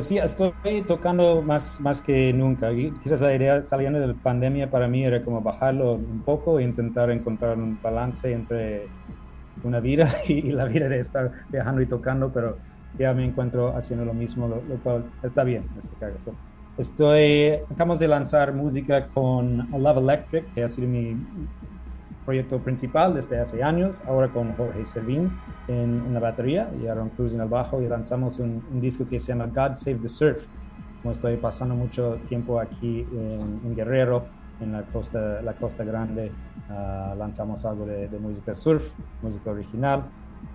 Pues 0.00 0.08
sí, 0.08 0.16
estoy 0.16 0.80
tocando 0.88 1.42
más, 1.42 1.78
más 1.78 2.00
que 2.00 2.32
nunca. 2.32 2.72
Y 2.72 2.90
quizás 3.02 3.20
la 3.20 3.34
idea 3.34 3.62
saliendo 3.62 4.00
de 4.00 4.06
la 4.06 4.14
pandemia 4.14 4.70
para 4.70 4.88
mí 4.88 5.04
era 5.04 5.22
como 5.22 5.42
bajarlo 5.42 5.92
un 5.92 6.22
poco 6.24 6.58
e 6.58 6.62
intentar 6.62 7.10
encontrar 7.10 7.58
un 7.58 7.78
balance 7.82 8.32
entre 8.32 8.86
una 9.62 9.78
vida 9.78 10.10
y, 10.26 10.52
la 10.52 10.64
vida 10.64 10.88
de 10.88 11.00
estar 11.00 11.30
viajando 11.50 11.82
y 11.82 11.86
tocando, 11.86 12.32
pero 12.32 12.56
ya 12.98 13.12
me 13.12 13.26
encuentro 13.26 13.76
haciendo 13.76 14.06
lo 14.06 14.14
mismo, 14.14 14.48
lo, 14.48 14.62
lo 14.66 14.76
cual 14.76 15.04
está 15.22 15.44
bien. 15.44 15.64
Estoy, 16.78 17.58
acabamos 17.70 17.98
de 17.98 18.08
lanzar 18.08 18.54
música 18.54 19.06
con 19.08 19.68
Love 19.70 19.98
Electric, 19.98 20.54
que 20.54 20.64
ha 20.64 20.70
sido 20.70 20.88
mi 20.88 21.14
proyecto 22.30 22.60
principal 22.60 23.12
desde 23.12 23.40
hace 23.40 23.60
años, 23.60 24.04
ahora 24.06 24.28
con 24.28 24.52
Jorge 24.52 24.86
Servín 24.86 25.32
en, 25.66 26.04
en, 26.06 26.14
la 26.14 26.20
batería 26.20 26.70
y 26.80 26.86
Aaron 26.86 27.08
Cruz 27.08 27.34
en 27.34 27.40
el 27.40 27.48
bajo 27.48 27.82
y 27.82 27.88
lanzamos 27.88 28.38
un, 28.38 28.62
un, 28.72 28.80
disco 28.80 29.04
que 29.08 29.18
se 29.18 29.32
llama 29.32 29.46
God 29.46 29.74
Save 29.74 29.96
the 29.96 30.08
Surf. 30.08 30.38
Como 31.02 31.12
estoy 31.12 31.36
pasando 31.38 31.74
mucho 31.74 32.18
tiempo 32.28 32.60
aquí 32.60 33.04
en, 33.10 33.60
en 33.64 33.74
Guerrero, 33.74 34.26
en 34.60 34.70
la 34.70 34.82
costa, 34.82 35.42
la 35.42 35.54
costa 35.54 35.82
grande, 35.82 36.30
uh, 36.68 37.18
lanzamos 37.18 37.64
algo 37.64 37.84
de, 37.84 38.06
de, 38.06 38.18
música 38.20 38.54
surf, 38.54 38.84
música 39.22 39.50
original. 39.50 40.04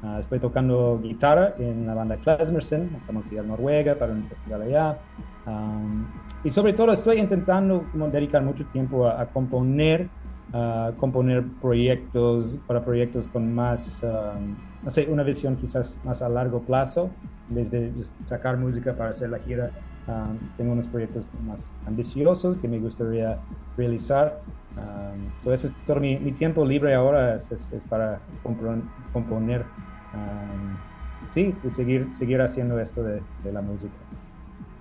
Uh, 0.01 0.19
estoy 0.19 0.39
tocando 0.39 0.97
guitarra 1.03 1.55
en 1.59 1.85
la 1.85 1.93
banda 1.93 2.15
Klesmerson, 2.15 2.89
estamos 3.01 3.29
ir 3.33 3.39
a 3.41 3.43
Noruega 3.43 3.95
para 3.95 4.13
un 4.13 4.23
festival 4.29 4.61
allá. 4.61 4.97
Um, 5.45 6.05
y 6.41 6.51
sobre 6.51 6.71
todo 6.71 6.93
estoy 6.93 7.17
intentando 7.17 7.83
como, 7.91 8.07
dedicar 8.07 8.41
mucho 8.43 8.65
tiempo 8.67 9.07
a, 9.07 9.19
a 9.19 9.25
componer 9.25 10.07
Uh, 10.55 10.95
componer 10.95 11.43
proyectos 11.61 12.57
para 12.65 12.85
proyectos 12.85 13.27
con 13.27 13.53
más, 13.53 14.01
um, 14.03 14.55
no 14.83 14.89
sé, 14.89 15.05
una 15.09 15.21
visión 15.21 15.57
quizás 15.57 15.99
más 16.05 16.21
a 16.21 16.29
largo 16.29 16.61
plazo, 16.61 17.09
en 17.49 17.55
vez 17.55 17.71
de 17.71 17.91
sacar 18.23 18.55
música 18.55 18.95
para 18.95 19.09
hacer 19.09 19.31
la 19.31 19.39
gira. 19.39 19.71
Um, 20.07 20.37
tengo 20.55 20.71
unos 20.71 20.87
proyectos 20.87 21.25
más 21.45 21.69
ambiciosos 21.85 22.57
que 22.57 22.69
me 22.69 22.79
gustaría 22.79 23.37
realizar. 23.75 24.39
Um, 24.77 25.27
so 25.43 25.51
es 25.51 25.73
todo 25.85 25.99
mi, 25.99 26.17
mi, 26.19 26.31
tiempo 26.31 26.63
libre 26.63 26.95
ahora 26.95 27.35
es, 27.35 27.51
es, 27.51 27.83
para 27.89 28.21
componer. 29.11 29.65
sí, 31.31 31.53
y 31.65 31.71
seguir, 31.71 32.07
seguir 32.13 32.41
haciendo 32.41 32.79
esto 32.79 33.03
de 33.03 33.51
la 33.51 33.61
música. 33.61 33.93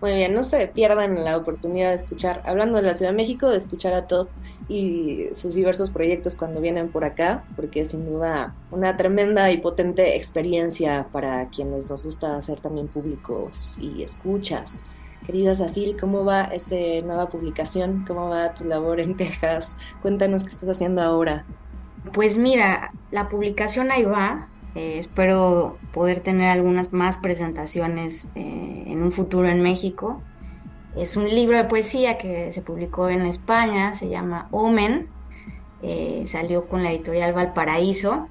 Muy 0.04 0.16
bien, 0.16 0.34
no 0.34 0.44
se 0.44 0.66
pierdan 0.66 1.24
la 1.24 1.34
oportunidad 1.34 1.88
de 1.88 1.94
escuchar, 1.94 2.42
hablando 2.44 2.76
de 2.76 2.82
la 2.82 2.92
Ciudad 2.92 3.12
de 3.12 3.16
México, 3.16 3.48
de 3.48 3.56
escuchar 3.56 3.94
a 3.94 4.06
Todd 4.06 4.26
y 4.68 5.28
sus 5.32 5.54
diversos 5.54 5.88
proyectos 5.88 6.34
cuando 6.34 6.60
vienen 6.60 6.90
por 6.90 7.06
acá, 7.06 7.44
porque 7.56 7.80
es 7.80 7.92
sin 7.92 8.04
duda 8.04 8.54
una 8.70 8.98
tremenda 8.98 9.50
y 9.50 9.56
potente 9.56 10.14
experiencia 10.14 11.06
para 11.10 11.48
quienes 11.48 11.88
nos 11.88 12.04
gusta 12.04 12.36
hacer 12.36 12.60
también 12.60 12.88
públicos 12.88 13.78
y 13.78 14.02
escuchas. 14.02 14.84
Querida 15.24 15.54
Cecil, 15.54 15.96
¿cómo 15.98 16.22
va 16.22 16.42
esa 16.52 16.76
nueva 17.02 17.30
publicación? 17.30 18.04
¿Cómo 18.06 18.28
va 18.28 18.52
tu 18.52 18.64
labor 18.64 19.00
en 19.00 19.16
Texas? 19.16 19.78
Cuéntanos 20.02 20.44
qué 20.44 20.50
estás 20.50 20.68
haciendo 20.68 21.00
ahora. 21.00 21.46
Pues 22.12 22.36
mira, 22.36 22.92
la 23.10 23.30
publicación 23.30 23.90
ahí 23.90 24.04
va, 24.04 24.50
eh, 24.74 24.98
espero 24.98 25.78
poder 25.92 26.20
tener 26.20 26.48
algunas 26.48 26.92
más 26.92 27.18
presentaciones 27.18 28.28
eh, 28.34 28.84
en 28.86 29.02
un 29.02 29.12
futuro 29.12 29.48
en 29.48 29.62
México. 29.62 30.20
Es 30.96 31.16
un 31.16 31.28
libro 31.28 31.56
de 31.56 31.64
poesía 31.64 32.18
que 32.18 32.52
se 32.52 32.62
publicó 32.62 33.08
en 33.08 33.26
España, 33.26 33.94
se 33.94 34.08
llama 34.08 34.48
Omen, 34.50 35.08
eh, 35.82 36.24
salió 36.26 36.66
con 36.66 36.82
la 36.82 36.90
editorial 36.90 37.32
Valparaíso. 37.32 38.28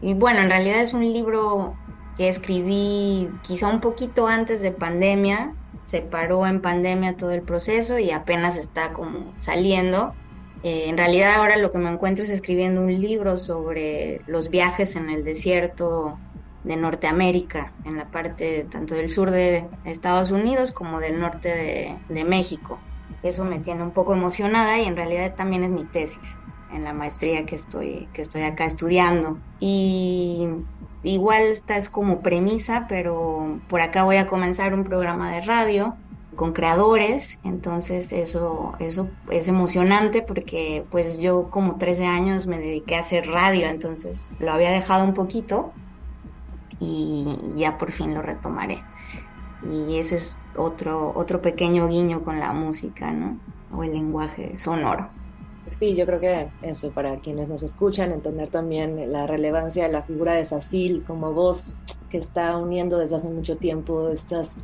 Y 0.00 0.14
bueno, 0.14 0.40
en 0.40 0.50
realidad 0.50 0.80
es 0.80 0.94
un 0.94 1.12
libro 1.12 1.74
que 2.16 2.28
escribí 2.28 3.28
quizá 3.42 3.68
un 3.68 3.80
poquito 3.80 4.26
antes 4.26 4.62
de 4.62 4.70
pandemia, 4.70 5.54
se 5.84 6.00
paró 6.00 6.46
en 6.46 6.62
pandemia 6.62 7.16
todo 7.16 7.32
el 7.32 7.42
proceso 7.42 7.98
y 7.98 8.10
apenas 8.10 8.56
está 8.56 8.92
como 8.92 9.32
saliendo. 9.38 10.14
Eh, 10.64 10.88
en 10.88 10.96
realidad 10.96 11.34
ahora 11.34 11.58
lo 11.58 11.70
que 11.70 11.76
me 11.76 11.90
encuentro 11.90 12.24
es 12.24 12.30
escribiendo 12.30 12.80
un 12.80 12.98
libro 12.98 13.36
sobre 13.36 14.22
los 14.26 14.48
viajes 14.48 14.96
en 14.96 15.10
el 15.10 15.22
desierto 15.22 16.18
de 16.64 16.76
Norteamérica, 16.76 17.74
en 17.84 17.98
la 17.98 18.06
parte 18.06 18.66
tanto 18.70 18.94
del 18.94 19.10
sur 19.10 19.30
de 19.30 19.66
Estados 19.84 20.30
Unidos 20.30 20.72
como 20.72 21.00
del 21.00 21.20
norte 21.20 21.50
de, 21.50 21.96
de 22.08 22.24
México. 22.24 22.78
eso 23.22 23.44
me 23.44 23.58
tiene 23.58 23.82
un 23.82 23.90
poco 23.90 24.14
emocionada 24.14 24.78
y 24.78 24.86
en 24.86 24.96
realidad 24.96 25.34
también 25.34 25.64
es 25.64 25.70
mi 25.70 25.84
tesis 25.84 26.38
en 26.72 26.82
la 26.82 26.94
maestría 26.94 27.44
que 27.44 27.56
estoy, 27.56 28.08
que 28.14 28.22
estoy 28.22 28.42
acá 28.42 28.64
estudiando. 28.64 29.38
Y 29.60 30.48
igual 31.02 31.42
esta 31.42 31.76
es 31.76 31.90
como 31.90 32.20
premisa, 32.20 32.86
pero 32.88 33.60
por 33.68 33.82
acá 33.82 34.04
voy 34.04 34.16
a 34.16 34.26
comenzar 34.26 34.72
un 34.72 34.84
programa 34.84 35.30
de 35.30 35.42
radio 35.42 35.94
con 36.34 36.52
creadores, 36.52 37.38
entonces 37.44 38.12
eso, 38.12 38.74
eso 38.78 39.08
es 39.30 39.48
emocionante 39.48 40.22
porque 40.22 40.84
pues 40.90 41.18
yo 41.18 41.50
como 41.50 41.76
13 41.76 42.06
años 42.06 42.46
me 42.46 42.58
dediqué 42.58 42.96
a 42.96 43.00
hacer 43.00 43.26
radio, 43.26 43.66
entonces 43.66 44.30
lo 44.38 44.52
había 44.52 44.70
dejado 44.70 45.04
un 45.04 45.14
poquito 45.14 45.72
y 46.80 47.26
ya 47.56 47.78
por 47.78 47.92
fin 47.92 48.14
lo 48.14 48.22
retomaré. 48.22 48.82
Y 49.70 49.96
ese 49.98 50.16
es 50.16 50.38
otro, 50.56 51.12
otro 51.14 51.40
pequeño 51.40 51.88
guiño 51.88 52.22
con 52.22 52.38
la 52.38 52.52
música, 52.52 53.12
¿no? 53.12 53.38
O 53.74 53.82
el 53.82 53.92
lenguaje 53.92 54.58
sonoro. 54.58 55.08
Sí, 55.78 55.96
yo 55.96 56.04
creo 56.04 56.20
que 56.20 56.48
eso, 56.62 56.92
para 56.92 57.16
quienes 57.20 57.48
nos 57.48 57.62
escuchan, 57.62 58.12
entender 58.12 58.48
también 58.48 59.10
la 59.10 59.26
relevancia 59.26 59.86
de 59.86 59.92
la 59.92 60.02
figura 60.02 60.34
de 60.34 60.44
Sacil 60.44 61.02
como 61.04 61.32
voz 61.32 61.78
que 62.10 62.18
está 62.18 62.56
uniendo 62.58 62.98
desde 62.98 63.16
hace 63.16 63.30
mucho 63.30 63.56
tiempo 63.56 64.10
estas, 64.10 64.58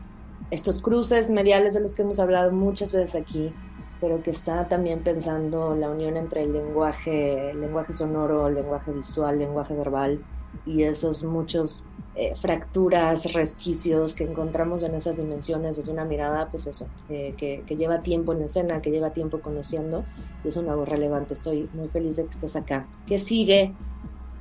estos 0.50 0.80
cruces 0.80 1.30
mediales 1.30 1.74
de 1.74 1.80
los 1.80 1.94
que 1.94 2.02
hemos 2.02 2.20
hablado 2.20 2.52
muchas 2.52 2.92
veces 2.92 3.14
aquí, 3.14 3.52
pero 4.00 4.22
que 4.22 4.30
está 4.30 4.68
también 4.68 5.00
pensando 5.00 5.74
la 5.74 5.90
unión 5.90 6.16
entre 6.16 6.42
el 6.42 6.52
lenguaje, 6.52 7.50
el 7.50 7.60
lenguaje 7.60 7.92
sonoro, 7.92 8.48
el 8.48 8.54
lenguaje 8.54 8.92
visual, 8.92 9.34
el 9.34 9.40
lenguaje 9.40 9.74
verbal 9.74 10.24
y 10.66 10.82
esos 10.82 11.22
muchos 11.22 11.84
eh, 12.16 12.34
fracturas, 12.34 13.32
resquicios 13.32 14.14
que 14.14 14.24
encontramos 14.24 14.82
en 14.82 14.94
esas 14.94 15.16
dimensiones 15.16 15.78
es 15.78 15.88
una 15.88 16.04
mirada, 16.04 16.48
pues 16.50 16.66
eso, 16.66 16.88
eh, 17.08 17.34
que, 17.36 17.62
lleva 17.76 18.02
tiempo 18.02 18.32
en 18.32 18.42
escena, 18.42 18.82
que 18.82 18.90
lleva 18.90 19.10
tiempo 19.10 19.40
conociendo 19.40 20.04
y 20.44 20.48
es 20.48 20.56
una 20.56 20.74
voz 20.74 20.88
relevante. 20.88 21.34
Estoy 21.34 21.68
muy 21.72 21.88
feliz 21.88 22.16
de 22.16 22.24
que 22.24 22.32
estés 22.32 22.56
acá. 22.56 22.88
¿Qué 23.06 23.18
sigue 23.18 23.74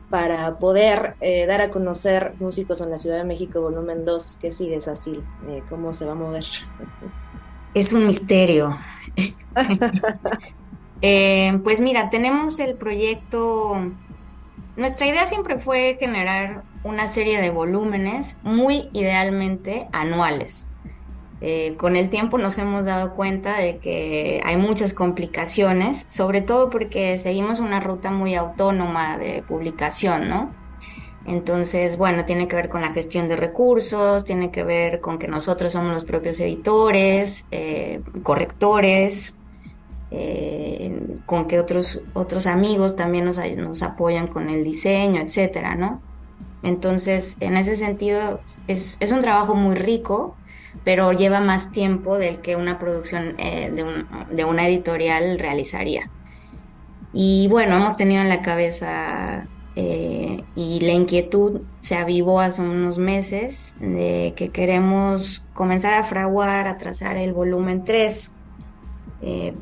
para 0.10 0.58
poder 0.58 1.16
eh, 1.22 1.46
dar 1.46 1.62
a 1.62 1.70
conocer 1.70 2.34
músicos 2.40 2.82
en 2.82 2.90
la 2.90 2.98
Ciudad 2.98 3.18
de 3.18 3.24
México, 3.24 3.62
volumen 3.62 4.06
2? 4.06 4.40
¿Qué 4.42 4.52
sigue, 4.52 4.78
así 4.78 5.22
¿Cómo 5.70 5.94
se 5.94 6.06
va 6.06 6.14
a 6.14 6.16
mover? 6.16 6.46
Es 7.74 7.94
un 7.94 8.08
misterio. 8.08 8.78
pues 11.64 11.80
mira, 11.80 12.10
tenemos 12.10 12.60
el 12.60 12.76
proyecto 12.76 13.78
nuestra 14.80 15.08
idea 15.08 15.28
siempre 15.28 15.60
fue 15.60 15.98
generar 16.00 16.64
una 16.86 17.10
serie 17.10 17.42
de 17.42 17.50
volúmenes 17.50 18.38
muy 18.44 18.88
idealmente 18.94 19.90
anuales. 19.92 20.70
Eh, 21.42 21.76
con 21.78 21.96
el 21.96 22.10
tiempo 22.10 22.38
nos 22.38 22.58
hemos 22.58 22.86
dado 22.86 23.16
cuenta 23.16 23.58
de 23.58 23.78
que 23.78 24.42
hay 24.44 24.58
muchas 24.58 24.94
complicaciones, 24.94 26.06
sobre 26.10 26.42
todo 26.42 26.70
porque 26.70 27.18
seguimos 27.18 27.60
una 27.60 27.80
ruta 27.80 28.12
muy 28.12 28.36
autónoma 28.36 29.18
de 29.18 29.44
publicación, 29.48 30.28
¿no? 30.28 30.54
Entonces, 31.26 31.98
bueno, 31.98 32.26
tiene 32.26 32.48
que 32.48 32.56
ver 32.56 32.70
con 32.70 32.82
la 32.82 32.92
gestión 32.92 33.28
de 33.28 33.36
recursos, 33.36 34.26
tiene 34.26 34.52
que 34.52 34.64
ver 34.64 35.00
con 35.00 35.20
que 35.20 35.28
nosotros 35.28 35.74
somos 35.74 35.94
los 35.94 36.04
propios 36.04 36.40
editores, 36.40 37.46
eh, 37.52 38.02
correctores, 38.24 39.36
eh, 40.12 41.00
con 41.26 41.46
que 41.48 41.60
otros, 41.60 42.02
otros 42.14 42.48
amigos 42.48 42.96
también 42.96 43.26
nos, 43.26 43.40
nos 43.58 43.84
apoyan 43.84 44.28
con 44.28 44.50
el 44.50 44.64
diseño, 44.64 45.22
etcétera, 45.22 45.76
¿no? 45.76 46.02
Entonces, 46.64 47.38
en 47.40 47.56
ese 47.56 47.76
sentido, 47.76 48.42
es, 48.68 48.98
es, 49.00 49.12
un 49.12 49.22
trabajo 49.22 49.56
muy 49.56 49.76
rico, 49.76 50.36
pero 50.84 51.12
lleva 51.14 51.42
más 51.42 51.72
tiempo 51.72 52.18
del 52.18 52.42
que 52.42 52.56
una 52.56 52.80
producción 52.80 53.36
eh, 53.38 53.72
de, 53.74 53.84
un, 53.84 54.08
de, 54.32 54.46
una 54.46 54.68
editorial 54.68 55.40
realizaría. 55.40 56.10
Y 57.14 57.48
bueno, 57.50 57.76
hemos 57.76 57.98
tenido 57.98 58.22
en 58.22 58.30
la 58.30 58.42
cabeza 58.42 59.48
eh, 59.76 60.44
y 60.56 60.80
la 60.82 60.94
inquietud 60.94 61.62
se 61.80 61.96
avivó 61.96 62.40
hace 62.40 62.62
unos 62.62 62.98
meses 62.98 63.76
de 63.80 64.34
que 64.36 64.50
queremos 64.50 65.44
comenzar 65.54 65.94
a 65.94 66.04
fraguar, 66.04 66.68
a 66.68 66.78
trazar 66.78 67.18
el 67.18 67.34
volumen 67.34 67.84
3 67.86 68.32
eh, 69.22 69.54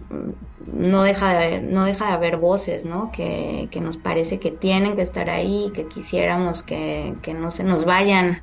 no, 0.72 1.04
deja 1.04 1.34
de, 1.34 1.62
no 1.62 1.86
deja 1.86 2.08
de 2.08 2.14
haber 2.14 2.38
voces, 2.38 2.86
¿no? 2.86 3.12
Que, 3.12 3.70
nos 3.82 3.98
parece 3.98 4.40
que 4.40 4.52
tienen 4.52 4.96
que 4.96 5.02
estar 5.02 5.30
ahí, 5.30 5.72
que 5.74 5.88
quisiéramos 5.88 6.64
que, 6.64 7.16
no 7.36 7.52
se 7.52 7.64
nos 7.64 7.86
vayan. 7.86 8.42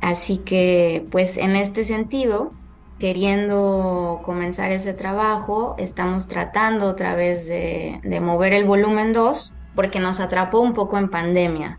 Así 0.00 0.38
que, 0.38 1.06
pues 1.10 1.36
en 1.36 1.56
este 1.56 1.84
sentido, 1.84 2.52
queriendo 2.98 4.20
comenzar 4.24 4.70
ese 4.70 4.94
trabajo, 4.94 5.74
estamos 5.78 6.28
tratando 6.28 6.86
otra 6.86 7.14
vez 7.14 7.48
de, 7.48 8.00
mover 8.22 8.52
el 8.54 8.64
volumen 8.64 9.12
2, 9.12 9.54
porque 9.74 10.00
nos 10.00 10.20
atrapó 10.20 10.60
un 10.60 10.74
poco 10.74 10.98
en 10.98 11.08
pandemia 11.08 11.78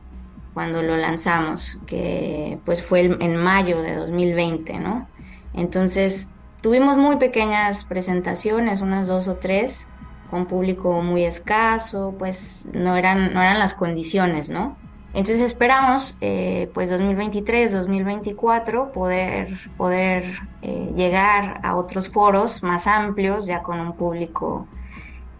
cuando 0.54 0.82
lo 0.82 0.98
lanzamos, 0.98 1.80
que 1.86 2.60
pues 2.66 2.84
fue 2.84 3.02
en 3.02 3.38
mayo 3.38 3.82
de 3.82 3.96
2020, 3.96 4.80
¿no? 4.80 5.08
Entonces 5.54 6.30
Tuvimos 6.62 6.98
muy 6.98 7.16
pequeñas 7.16 7.86
presentaciones, 7.86 8.82
unas 8.82 9.08
dos 9.08 9.30
o 9.30 9.38
tres, 9.38 9.88
con 10.30 10.46
público 10.46 11.02
muy 11.02 11.24
escaso, 11.24 12.16
pues 12.20 12.68
no 12.74 12.98
eran, 12.98 13.34
no 13.34 13.42
eran 13.42 13.60
las 13.60 13.74
condiciones, 13.74 14.50
¿no? 14.50 14.76
Entonces 15.14 15.42
esperamos, 15.42 16.18
eh, 16.22 16.70
pues 16.74 16.90
2023, 16.92 17.72
2024, 17.72 18.92
poder, 18.92 19.58
poder 19.78 20.24
eh, 20.62 20.94
llegar 20.96 21.60
a 21.64 21.76
otros 21.76 22.10
foros 22.10 22.62
más 22.62 22.86
amplios, 22.86 23.46
ya 23.46 23.64
con 23.64 23.80
un 23.80 23.94
público 23.94 24.68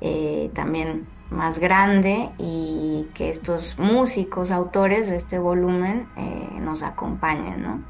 eh, 0.02 0.50
también 0.54 1.08
más 1.30 1.60
grande 1.60 2.30
y 2.40 3.08
que 3.14 3.30
estos 3.30 3.78
músicos, 3.78 4.50
autores 4.50 5.10
de 5.12 5.18
este 5.18 5.38
volumen 5.38 6.08
nos 6.60 6.82
acompañen, 6.82 7.62
¿no? 7.62 7.84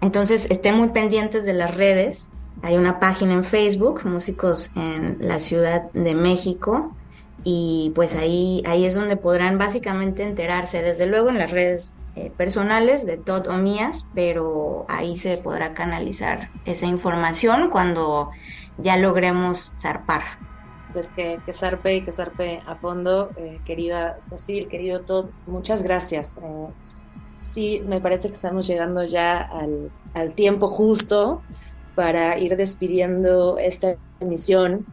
Entonces 0.00 0.50
estén 0.50 0.76
muy 0.76 0.88
pendientes 0.88 1.44
de 1.44 1.52
las 1.52 1.76
redes 1.76 2.30
hay 2.62 2.76
una 2.76 3.00
página 3.00 3.34
en 3.34 3.42
Facebook, 3.42 4.02
Músicos 4.04 4.70
en 4.76 5.16
la 5.20 5.40
Ciudad 5.40 5.90
de 5.92 6.14
México, 6.14 6.94
y 7.44 7.90
pues 7.94 8.14
ahí, 8.14 8.62
ahí 8.66 8.84
es 8.84 8.94
donde 8.94 9.16
podrán 9.16 9.58
básicamente 9.58 10.22
enterarse, 10.22 10.82
desde 10.82 11.06
luego 11.06 11.30
en 11.30 11.38
las 11.38 11.50
redes 11.50 11.92
eh, 12.14 12.30
personales 12.36 13.06
de 13.06 13.16
Todd 13.16 13.48
o 13.48 13.56
mías, 13.56 14.06
pero 14.14 14.84
ahí 14.88 15.16
se 15.16 15.38
podrá 15.38 15.74
canalizar 15.74 16.50
esa 16.66 16.86
información 16.86 17.70
cuando 17.70 18.30
ya 18.78 18.96
logremos 18.96 19.72
zarpar. 19.78 20.22
Pues 20.92 21.08
que, 21.08 21.40
que 21.46 21.54
zarpe 21.54 21.96
y 21.96 22.02
que 22.02 22.12
zarpe 22.12 22.60
a 22.66 22.74
fondo, 22.74 23.30
eh, 23.36 23.60
querida 23.64 24.18
Cecil, 24.20 24.68
querido 24.68 25.00
Todd, 25.00 25.30
muchas 25.46 25.82
gracias. 25.82 26.38
Eh, 26.38 26.66
sí, 27.40 27.82
me 27.86 28.00
parece 28.00 28.28
que 28.28 28.34
estamos 28.34 28.66
llegando 28.66 29.02
ya 29.04 29.38
al, 29.38 29.90
al 30.12 30.34
tiempo 30.34 30.68
justo 30.68 31.40
para 31.94 32.38
ir 32.38 32.56
despidiendo 32.56 33.56
esta 33.58 33.96
emisión. 34.20 34.86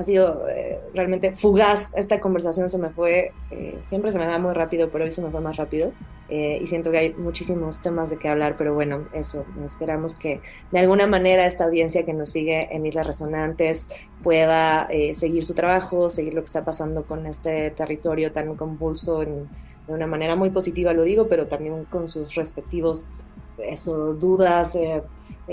Ha 0.00 0.02
sido 0.02 0.48
eh, 0.48 0.80
realmente 0.94 1.30
fugaz. 1.32 1.92
Esta 1.94 2.20
conversación, 2.20 2.70
se 2.70 2.78
me 2.78 2.88
fue, 2.88 3.32
eh, 3.50 3.78
siempre 3.84 4.10
se 4.10 4.18
me 4.18 4.26
va 4.26 4.38
muy 4.38 4.54
rápido, 4.54 4.88
pero 4.90 5.04
hoy 5.04 5.12
se 5.12 5.20
me 5.20 5.30
fue 5.30 5.42
más 5.42 5.58
rápido. 5.58 5.92
Eh, 6.30 6.58
y 6.58 6.66
siento 6.68 6.90
que 6.90 6.96
hay 6.96 7.12
muchísimos 7.12 7.82
temas 7.82 8.08
de 8.08 8.16
qué 8.16 8.30
hablar, 8.30 8.54
pero 8.56 8.72
bueno, 8.72 9.08
eso, 9.12 9.44
esperamos 9.66 10.14
que 10.14 10.40
de 10.70 10.78
alguna 10.78 11.06
manera 11.06 11.44
esta 11.44 11.64
audiencia 11.64 12.06
que 12.06 12.14
nos 12.14 12.30
sigue 12.30 12.74
en 12.74 12.86
Islas 12.86 13.08
Resonantes 13.08 13.90
pueda 14.22 14.88
seguir 15.12 15.44
su 15.44 15.52
trabajo, 15.54 16.08
seguir 16.08 16.32
lo 16.32 16.40
que 16.40 16.46
está 16.46 16.64
pasando 16.64 17.04
con 17.04 17.26
este 17.26 17.70
territorio 17.72 18.32
tan 18.32 18.56
convulso 18.56 19.18
de 19.18 19.44
una 19.88 20.06
manera 20.06 20.34
muy 20.34 20.48
positiva, 20.48 20.94
lo 20.94 21.02
digo, 21.02 21.28
pero 21.28 21.46
también 21.46 21.84
con 21.84 22.08
sus 22.08 22.34
respectivos 22.36 23.10
eso, 23.58 24.14
dudas, 24.14 24.78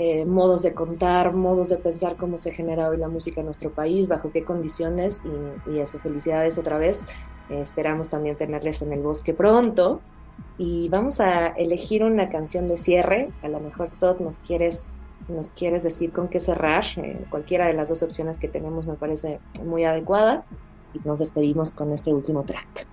eh, 0.00 0.24
modos 0.24 0.62
de 0.62 0.74
contar, 0.74 1.34
modos 1.34 1.70
de 1.70 1.76
pensar 1.76 2.14
cómo 2.14 2.38
se 2.38 2.52
genera 2.52 2.88
hoy 2.88 2.98
la 2.98 3.08
música 3.08 3.40
en 3.40 3.46
nuestro 3.46 3.72
país, 3.72 4.06
bajo 4.06 4.30
qué 4.30 4.44
condiciones 4.44 5.24
y, 5.66 5.78
eso, 5.80 5.98
felicidades 5.98 6.56
otra 6.56 6.78
vez. 6.78 7.04
Eh, 7.50 7.60
esperamos 7.60 8.08
también 8.08 8.36
tenerles 8.36 8.80
en 8.82 8.92
el 8.92 9.00
bosque 9.00 9.34
pronto 9.34 10.00
y 10.56 10.88
vamos 10.88 11.18
a 11.18 11.48
elegir 11.48 12.04
una 12.04 12.30
canción 12.30 12.68
de 12.68 12.78
cierre. 12.78 13.32
A 13.42 13.48
lo 13.48 13.58
mejor 13.58 13.90
Todd 13.98 14.20
nos 14.20 14.38
quieres 14.38 14.86
nos 15.26 15.50
quieres 15.50 15.82
decir 15.82 16.12
con 16.12 16.28
qué 16.28 16.38
cerrar. 16.38 16.84
Eh, 16.98 17.26
cualquiera 17.28 17.66
de 17.66 17.74
las 17.74 17.88
dos 17.88 18.04
opciones 18.04 18.38
que 18.38 18.46
tenemos 18.46 18.86
me 18.86 18.94
parece 18.94 19.40
muy 19.64 19.82
adecuada 19.82 20.44
y 20.94 21.00
nos 21.06 21.18
despedimos 21.18 21.72
con 21.72 21.92
este 21.92 22.14
último 22.14 22.44
track. 22.44 22.86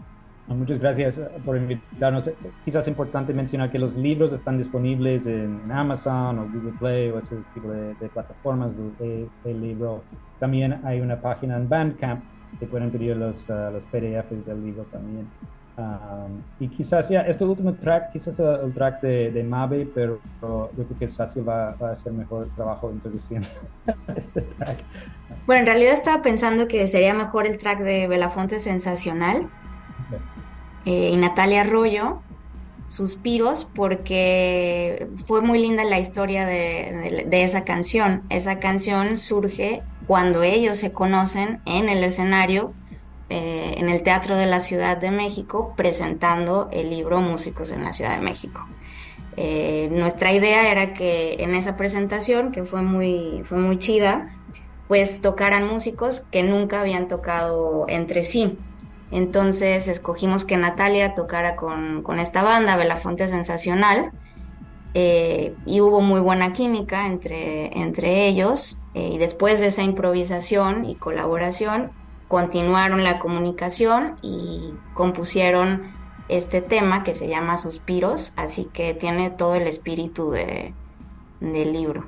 Muchas 0.48 0.78
gracias 0.80 1.18
eh, 1.18 1.28
por 1.44 1.58
invitarnos. 1.58 2.30
Quizás 2.64 2.84
es 2.84 2.88
importante 2.88 3.34
mencionar 3.34 3.72
que 3.72 3.80
los 3.80 3.96
libros 3.96 4.32
están 4.32 4.58
disponibles 4.58 5.26
en 5.26 5.72
Amazon 5.72 6.40
o 6.40 6.44
Google 6.44 6.74
Play 6.80 7.10
o 7.10 7.20
ese 7.20 7.38
tipo 7.54 7.70
de, 7.70 7.96
plataformas 8.14 8.72
de, 9.00 9.54
libro. 9.54 10.04
También 10.40 10.82
hay 10.84 11.02
una 11.02 11.20
página 11.20 11.58
en 11.58 11.68
Bandcamp 11.68 12.24
que 12.60 12.68
pueden 12.68 12.92
pedir 12.92 13.18
los, 13.18 13.50
uh, 13.50 13.72
los 13.72 13.84
PDFs 13.86 14.46
del 14.46 14.64
libro 14.64 14.86
también. 14.92 15.28
y 16.60 16.68
quizás 16.70 17.10
ya 17.10 17.22
este 17.22 17.44
último 17.44 17.74
track, 17.74 18.14
quizás 18.14 18.40
el, 18.40 18.72
track 18.74 19.02
de, 19.02 19.32
de 19.32 19.44
Mabe, 19.44 19.90
pero, 19.94 20.20
yo 20.42 20.70
creo 20.72 21.00
que 21.00 21.10
Sassy 21.10 21.42
va, 21.42 21.72
a 21.72 21.92
hacer 21.92 22.14
mejor 22.14 22.48
trabajo 22.56 22.92
introduciendo 22.92 23.50
este 24.16 24.42
track. 24.42 24.78
Bueno, 25.48 25.62
en 25.62 25.66
realidad 25.66 25.94
estaba 25.94 26.22
pensando 26.22 26.68
que 26.68 26.88
sería 26.88 27.16
mejor 27.16 27.48
el 27.48 27.58
track 27.58 27.80
de 27.80 28.08
Belafonte 28.08 28.60
Sensacional 28.60 29.50
eh, 30.86 31.10
y 31.14 31.18
Natalia 31.18 31.62
Arroyo, 31.62 32.22
Suspiros, 32.88 33.66
porque 33.66 35.08
fue 35.26 35.42
muy 35.42 35.60
linda 35.60 35.84
la 35.84 36.00
historia 36.00 36.46
de, 36.46 37.26
de 37.28 37.44
esa 37.44 37.64
canción. 37.64 38.24
Esa 38.30 38.60
canción 38.60 39.18
surge 39.18 39.82
cuando 40.08 40.44
ellos 40.44 40.78
se 40.78 40.92
conocen 40.92 41.62
en 41.66 41.90
el 41.90 42.04
escenario 42.04 42.74
eh, 43.28 43.76
en 43.78 43.90
el 43.90 44.04
Teatro 44.04 44.36
de 44.36 44.46
la 44.46 44.60
Ciudad 44.60 44.98
de 44.98 45.10
México 45.10 45.74
presentando 45.76 46.70
el 46.72 46.92
libro 46.92 47.22
Músicos 47.22 47.72
en 47.72 47.84
la 47.84 47.92
Ciudad 47.92 48.16
de 48.16 48.24
México. 48.24 48.68
Eh, 49.36 49.90
nuestra 49.92 50.32
idea 50.32 50.72
era 50.72 50.94
que 50.94 51.38
en 51.40 51.56
esa 51.56 51.76
presentación, 51.76 52.52
que 52.52 52.66
fue 52.66 52.84
muy, 52.84 53.42
fue 53.46 53.58
muy 53.58 53.80
chida, 53.80 54.36
pues 54.88 55.22
tocaran 55.22 55.66
músicos 55.68 56.22
que 56.30 56.44
nunca 56.44 56.82
habían 56.82 57.08
tocado 57.08 57.86
entre 57.88 58.22
sí. 58.22 58.60
Entonces 59.12 59.88
escogimos 59.88 60.46
que 60.46 60.58
Natalia 60.58 61.16
tocara 61.16 61.56
con, 61.56 62.04
con 62.04 62.20
esta 62.20 62.42
banda, 62.44 62.76
Belafonte 62.76 63.28
Sensacional, 63.28 64.12
eh, 64.94 65.54
y 65.66 65.82
hubo 65.82 66.02
muy 66.02 66.22
buena 66.22 66.54
química 66.54 67.08
entre, 67.08 67.78
entre 67.78 68.28
ellos. 68.28 68.80
y 68.94 69.18
después 69.18 69.60
de 69.60 69.68
esa 69.68 69.84
improvisación 69.84 70.86
y 70.86 70.96
colaboración, 70.96 71.92
continuaron 72.30 73.04
la 73.04 73.20
comunicación 73.20 74.16
y 74.22 74.74
compusieron 74.94 75.94
este 76.30 76.62
tema 76.62 77.04
que 77.04 77.14
se 77.14 77.28
llama 77.28 77.58
Suspiros, 77.58 78.34
así 78.36 78.66
que 78.66 78.94
tiene 78.94 79.30
todo 79.30 79.56
el 79.56 79.68
espíritu 79.68 80.32
de, 80.32 80.74
del 81.40 81.74
libro. 81.74 82.06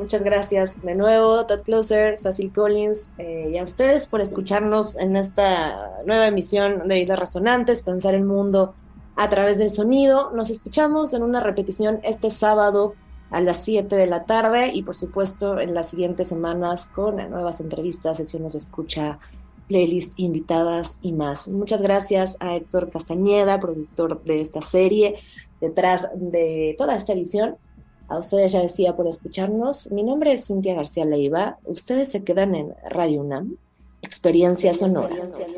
Muchas 0.00 0.24
gracias 0.24 0.80
de 0.80 0.94
nuevo, 0.94 1.44
Todd 1.44 1.60
Closer, 1.60 2.16
Cecil 2.16 2.50
Collins, 2.54 3.12
eh, 3.18 3.50
y 3.52 3.58
a 3.58 3.64
ustedes 3.64 4.06
por 4.06 4.22
escucharnos 4.22 4.96
en 4.96 5.14
esta 5.14 6.00
nueva 6.06 6.26
emisión 6.26 6.88
de 6.88 7.00
Islas 7.00 7.18
Resonantes, 7.18 7.82
Pensar 7.82 8.14
el 8.14 8.24
Mundo 8.24 8.74
a 9.14 9.28
través 9.28 9.58
del 9.58 9.70
sonido. 9.70 10.30
Nos 10.30 10.48
escuchamos 10.48 11.12
en 11.12 11.22
una 11.22 11.40
repetición 11.40 12.00
este 12.02 12.30
sábado 12.30 12.94
a 13.30 13.42
las 13.42 13.62
7 13.62 13.94
de 13.94 14.06
la 14.06 14.24
tarde 14.24 14.70
y 14.72 14.84
por 14.84 14.96
supuesto 14.96 15.60
en 15.60 15.74
las 15.74 15.90
siguientes 15.90 16.28
semanas 16.28 16.86
con 16.86 17.16
nuevas 17.16 17.60
entrevistas, 17.60 18.16
sesiones 18.16 18.54
de 18.54 18.60
escucha 18.60 19.18
playlist, 19.68 20.18
invitadas 20.18 20.98
y 21.02 21.12
más. 21.12 21.46
Muchas 21.48 21.82
gracias 21.82 22.38
a 22.40 22.56
Héctor 22.56 22.88
Castañeda, 22.90 23.60
productor 23.60 24.24
de 24.24 24.40
esta 24.40 24.62
serie, 24.62 25.16
detrás 25.60 26.08
de 26.14 26.74
toda 26.78 26.96
esta 26.96 27.12
edición. 27.12 27.58
A 28.10 28.18
ustedes 28.18 28.50
ya 28.50 28.60
decía 28.60 28.96
por 28.96 29.06
escucharnos. 29.06 29.92
Mi 29.92 30.02
nombre 30.02 30.32
es 30.32 30.48
Cintia 30.48 30.74
García 30.74 31.04
Leiva. 31.04 31.58
Ustedes 31.64 32.10
se 32.10 32.24
quedan 32.24 32.56
en 32.56 32.74
Radio 32.90 33.20
UNAM, 33.20 33.56
Experiencia 34.02 34.74
Sonora. 34.74 35.14
Islas 35.14 35.52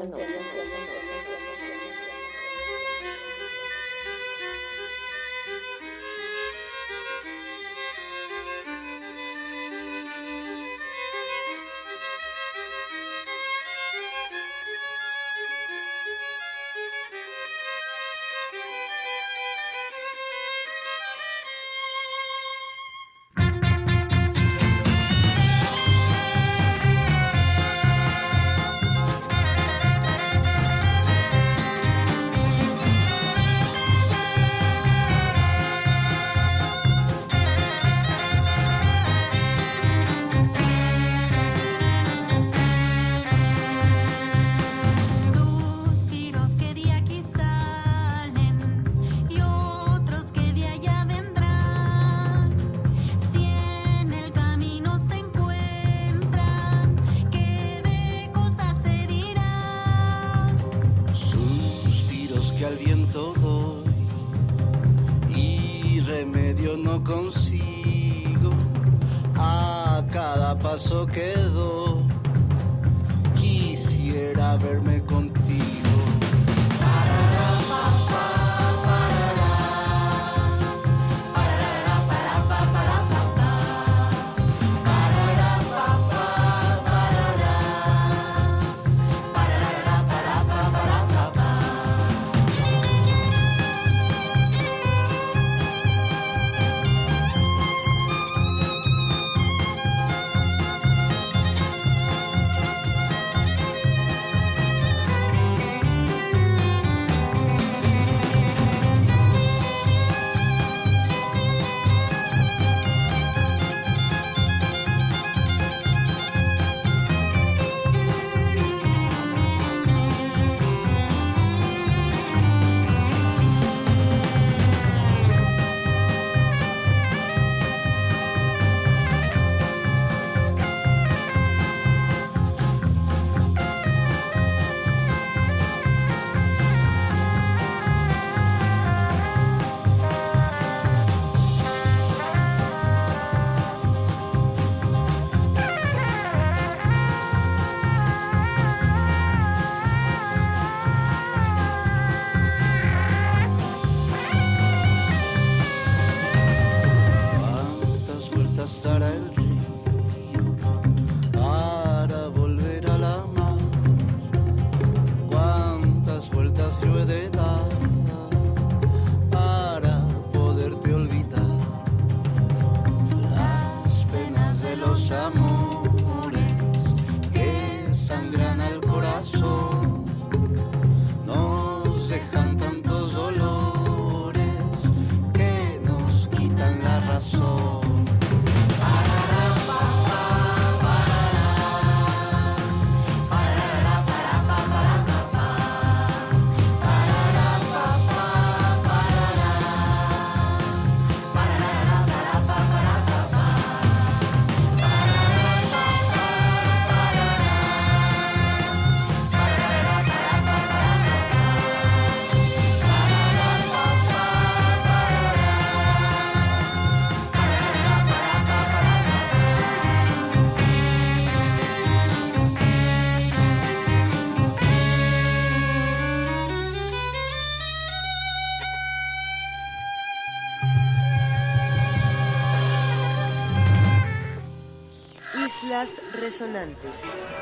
Resonantes. 236.22 237.41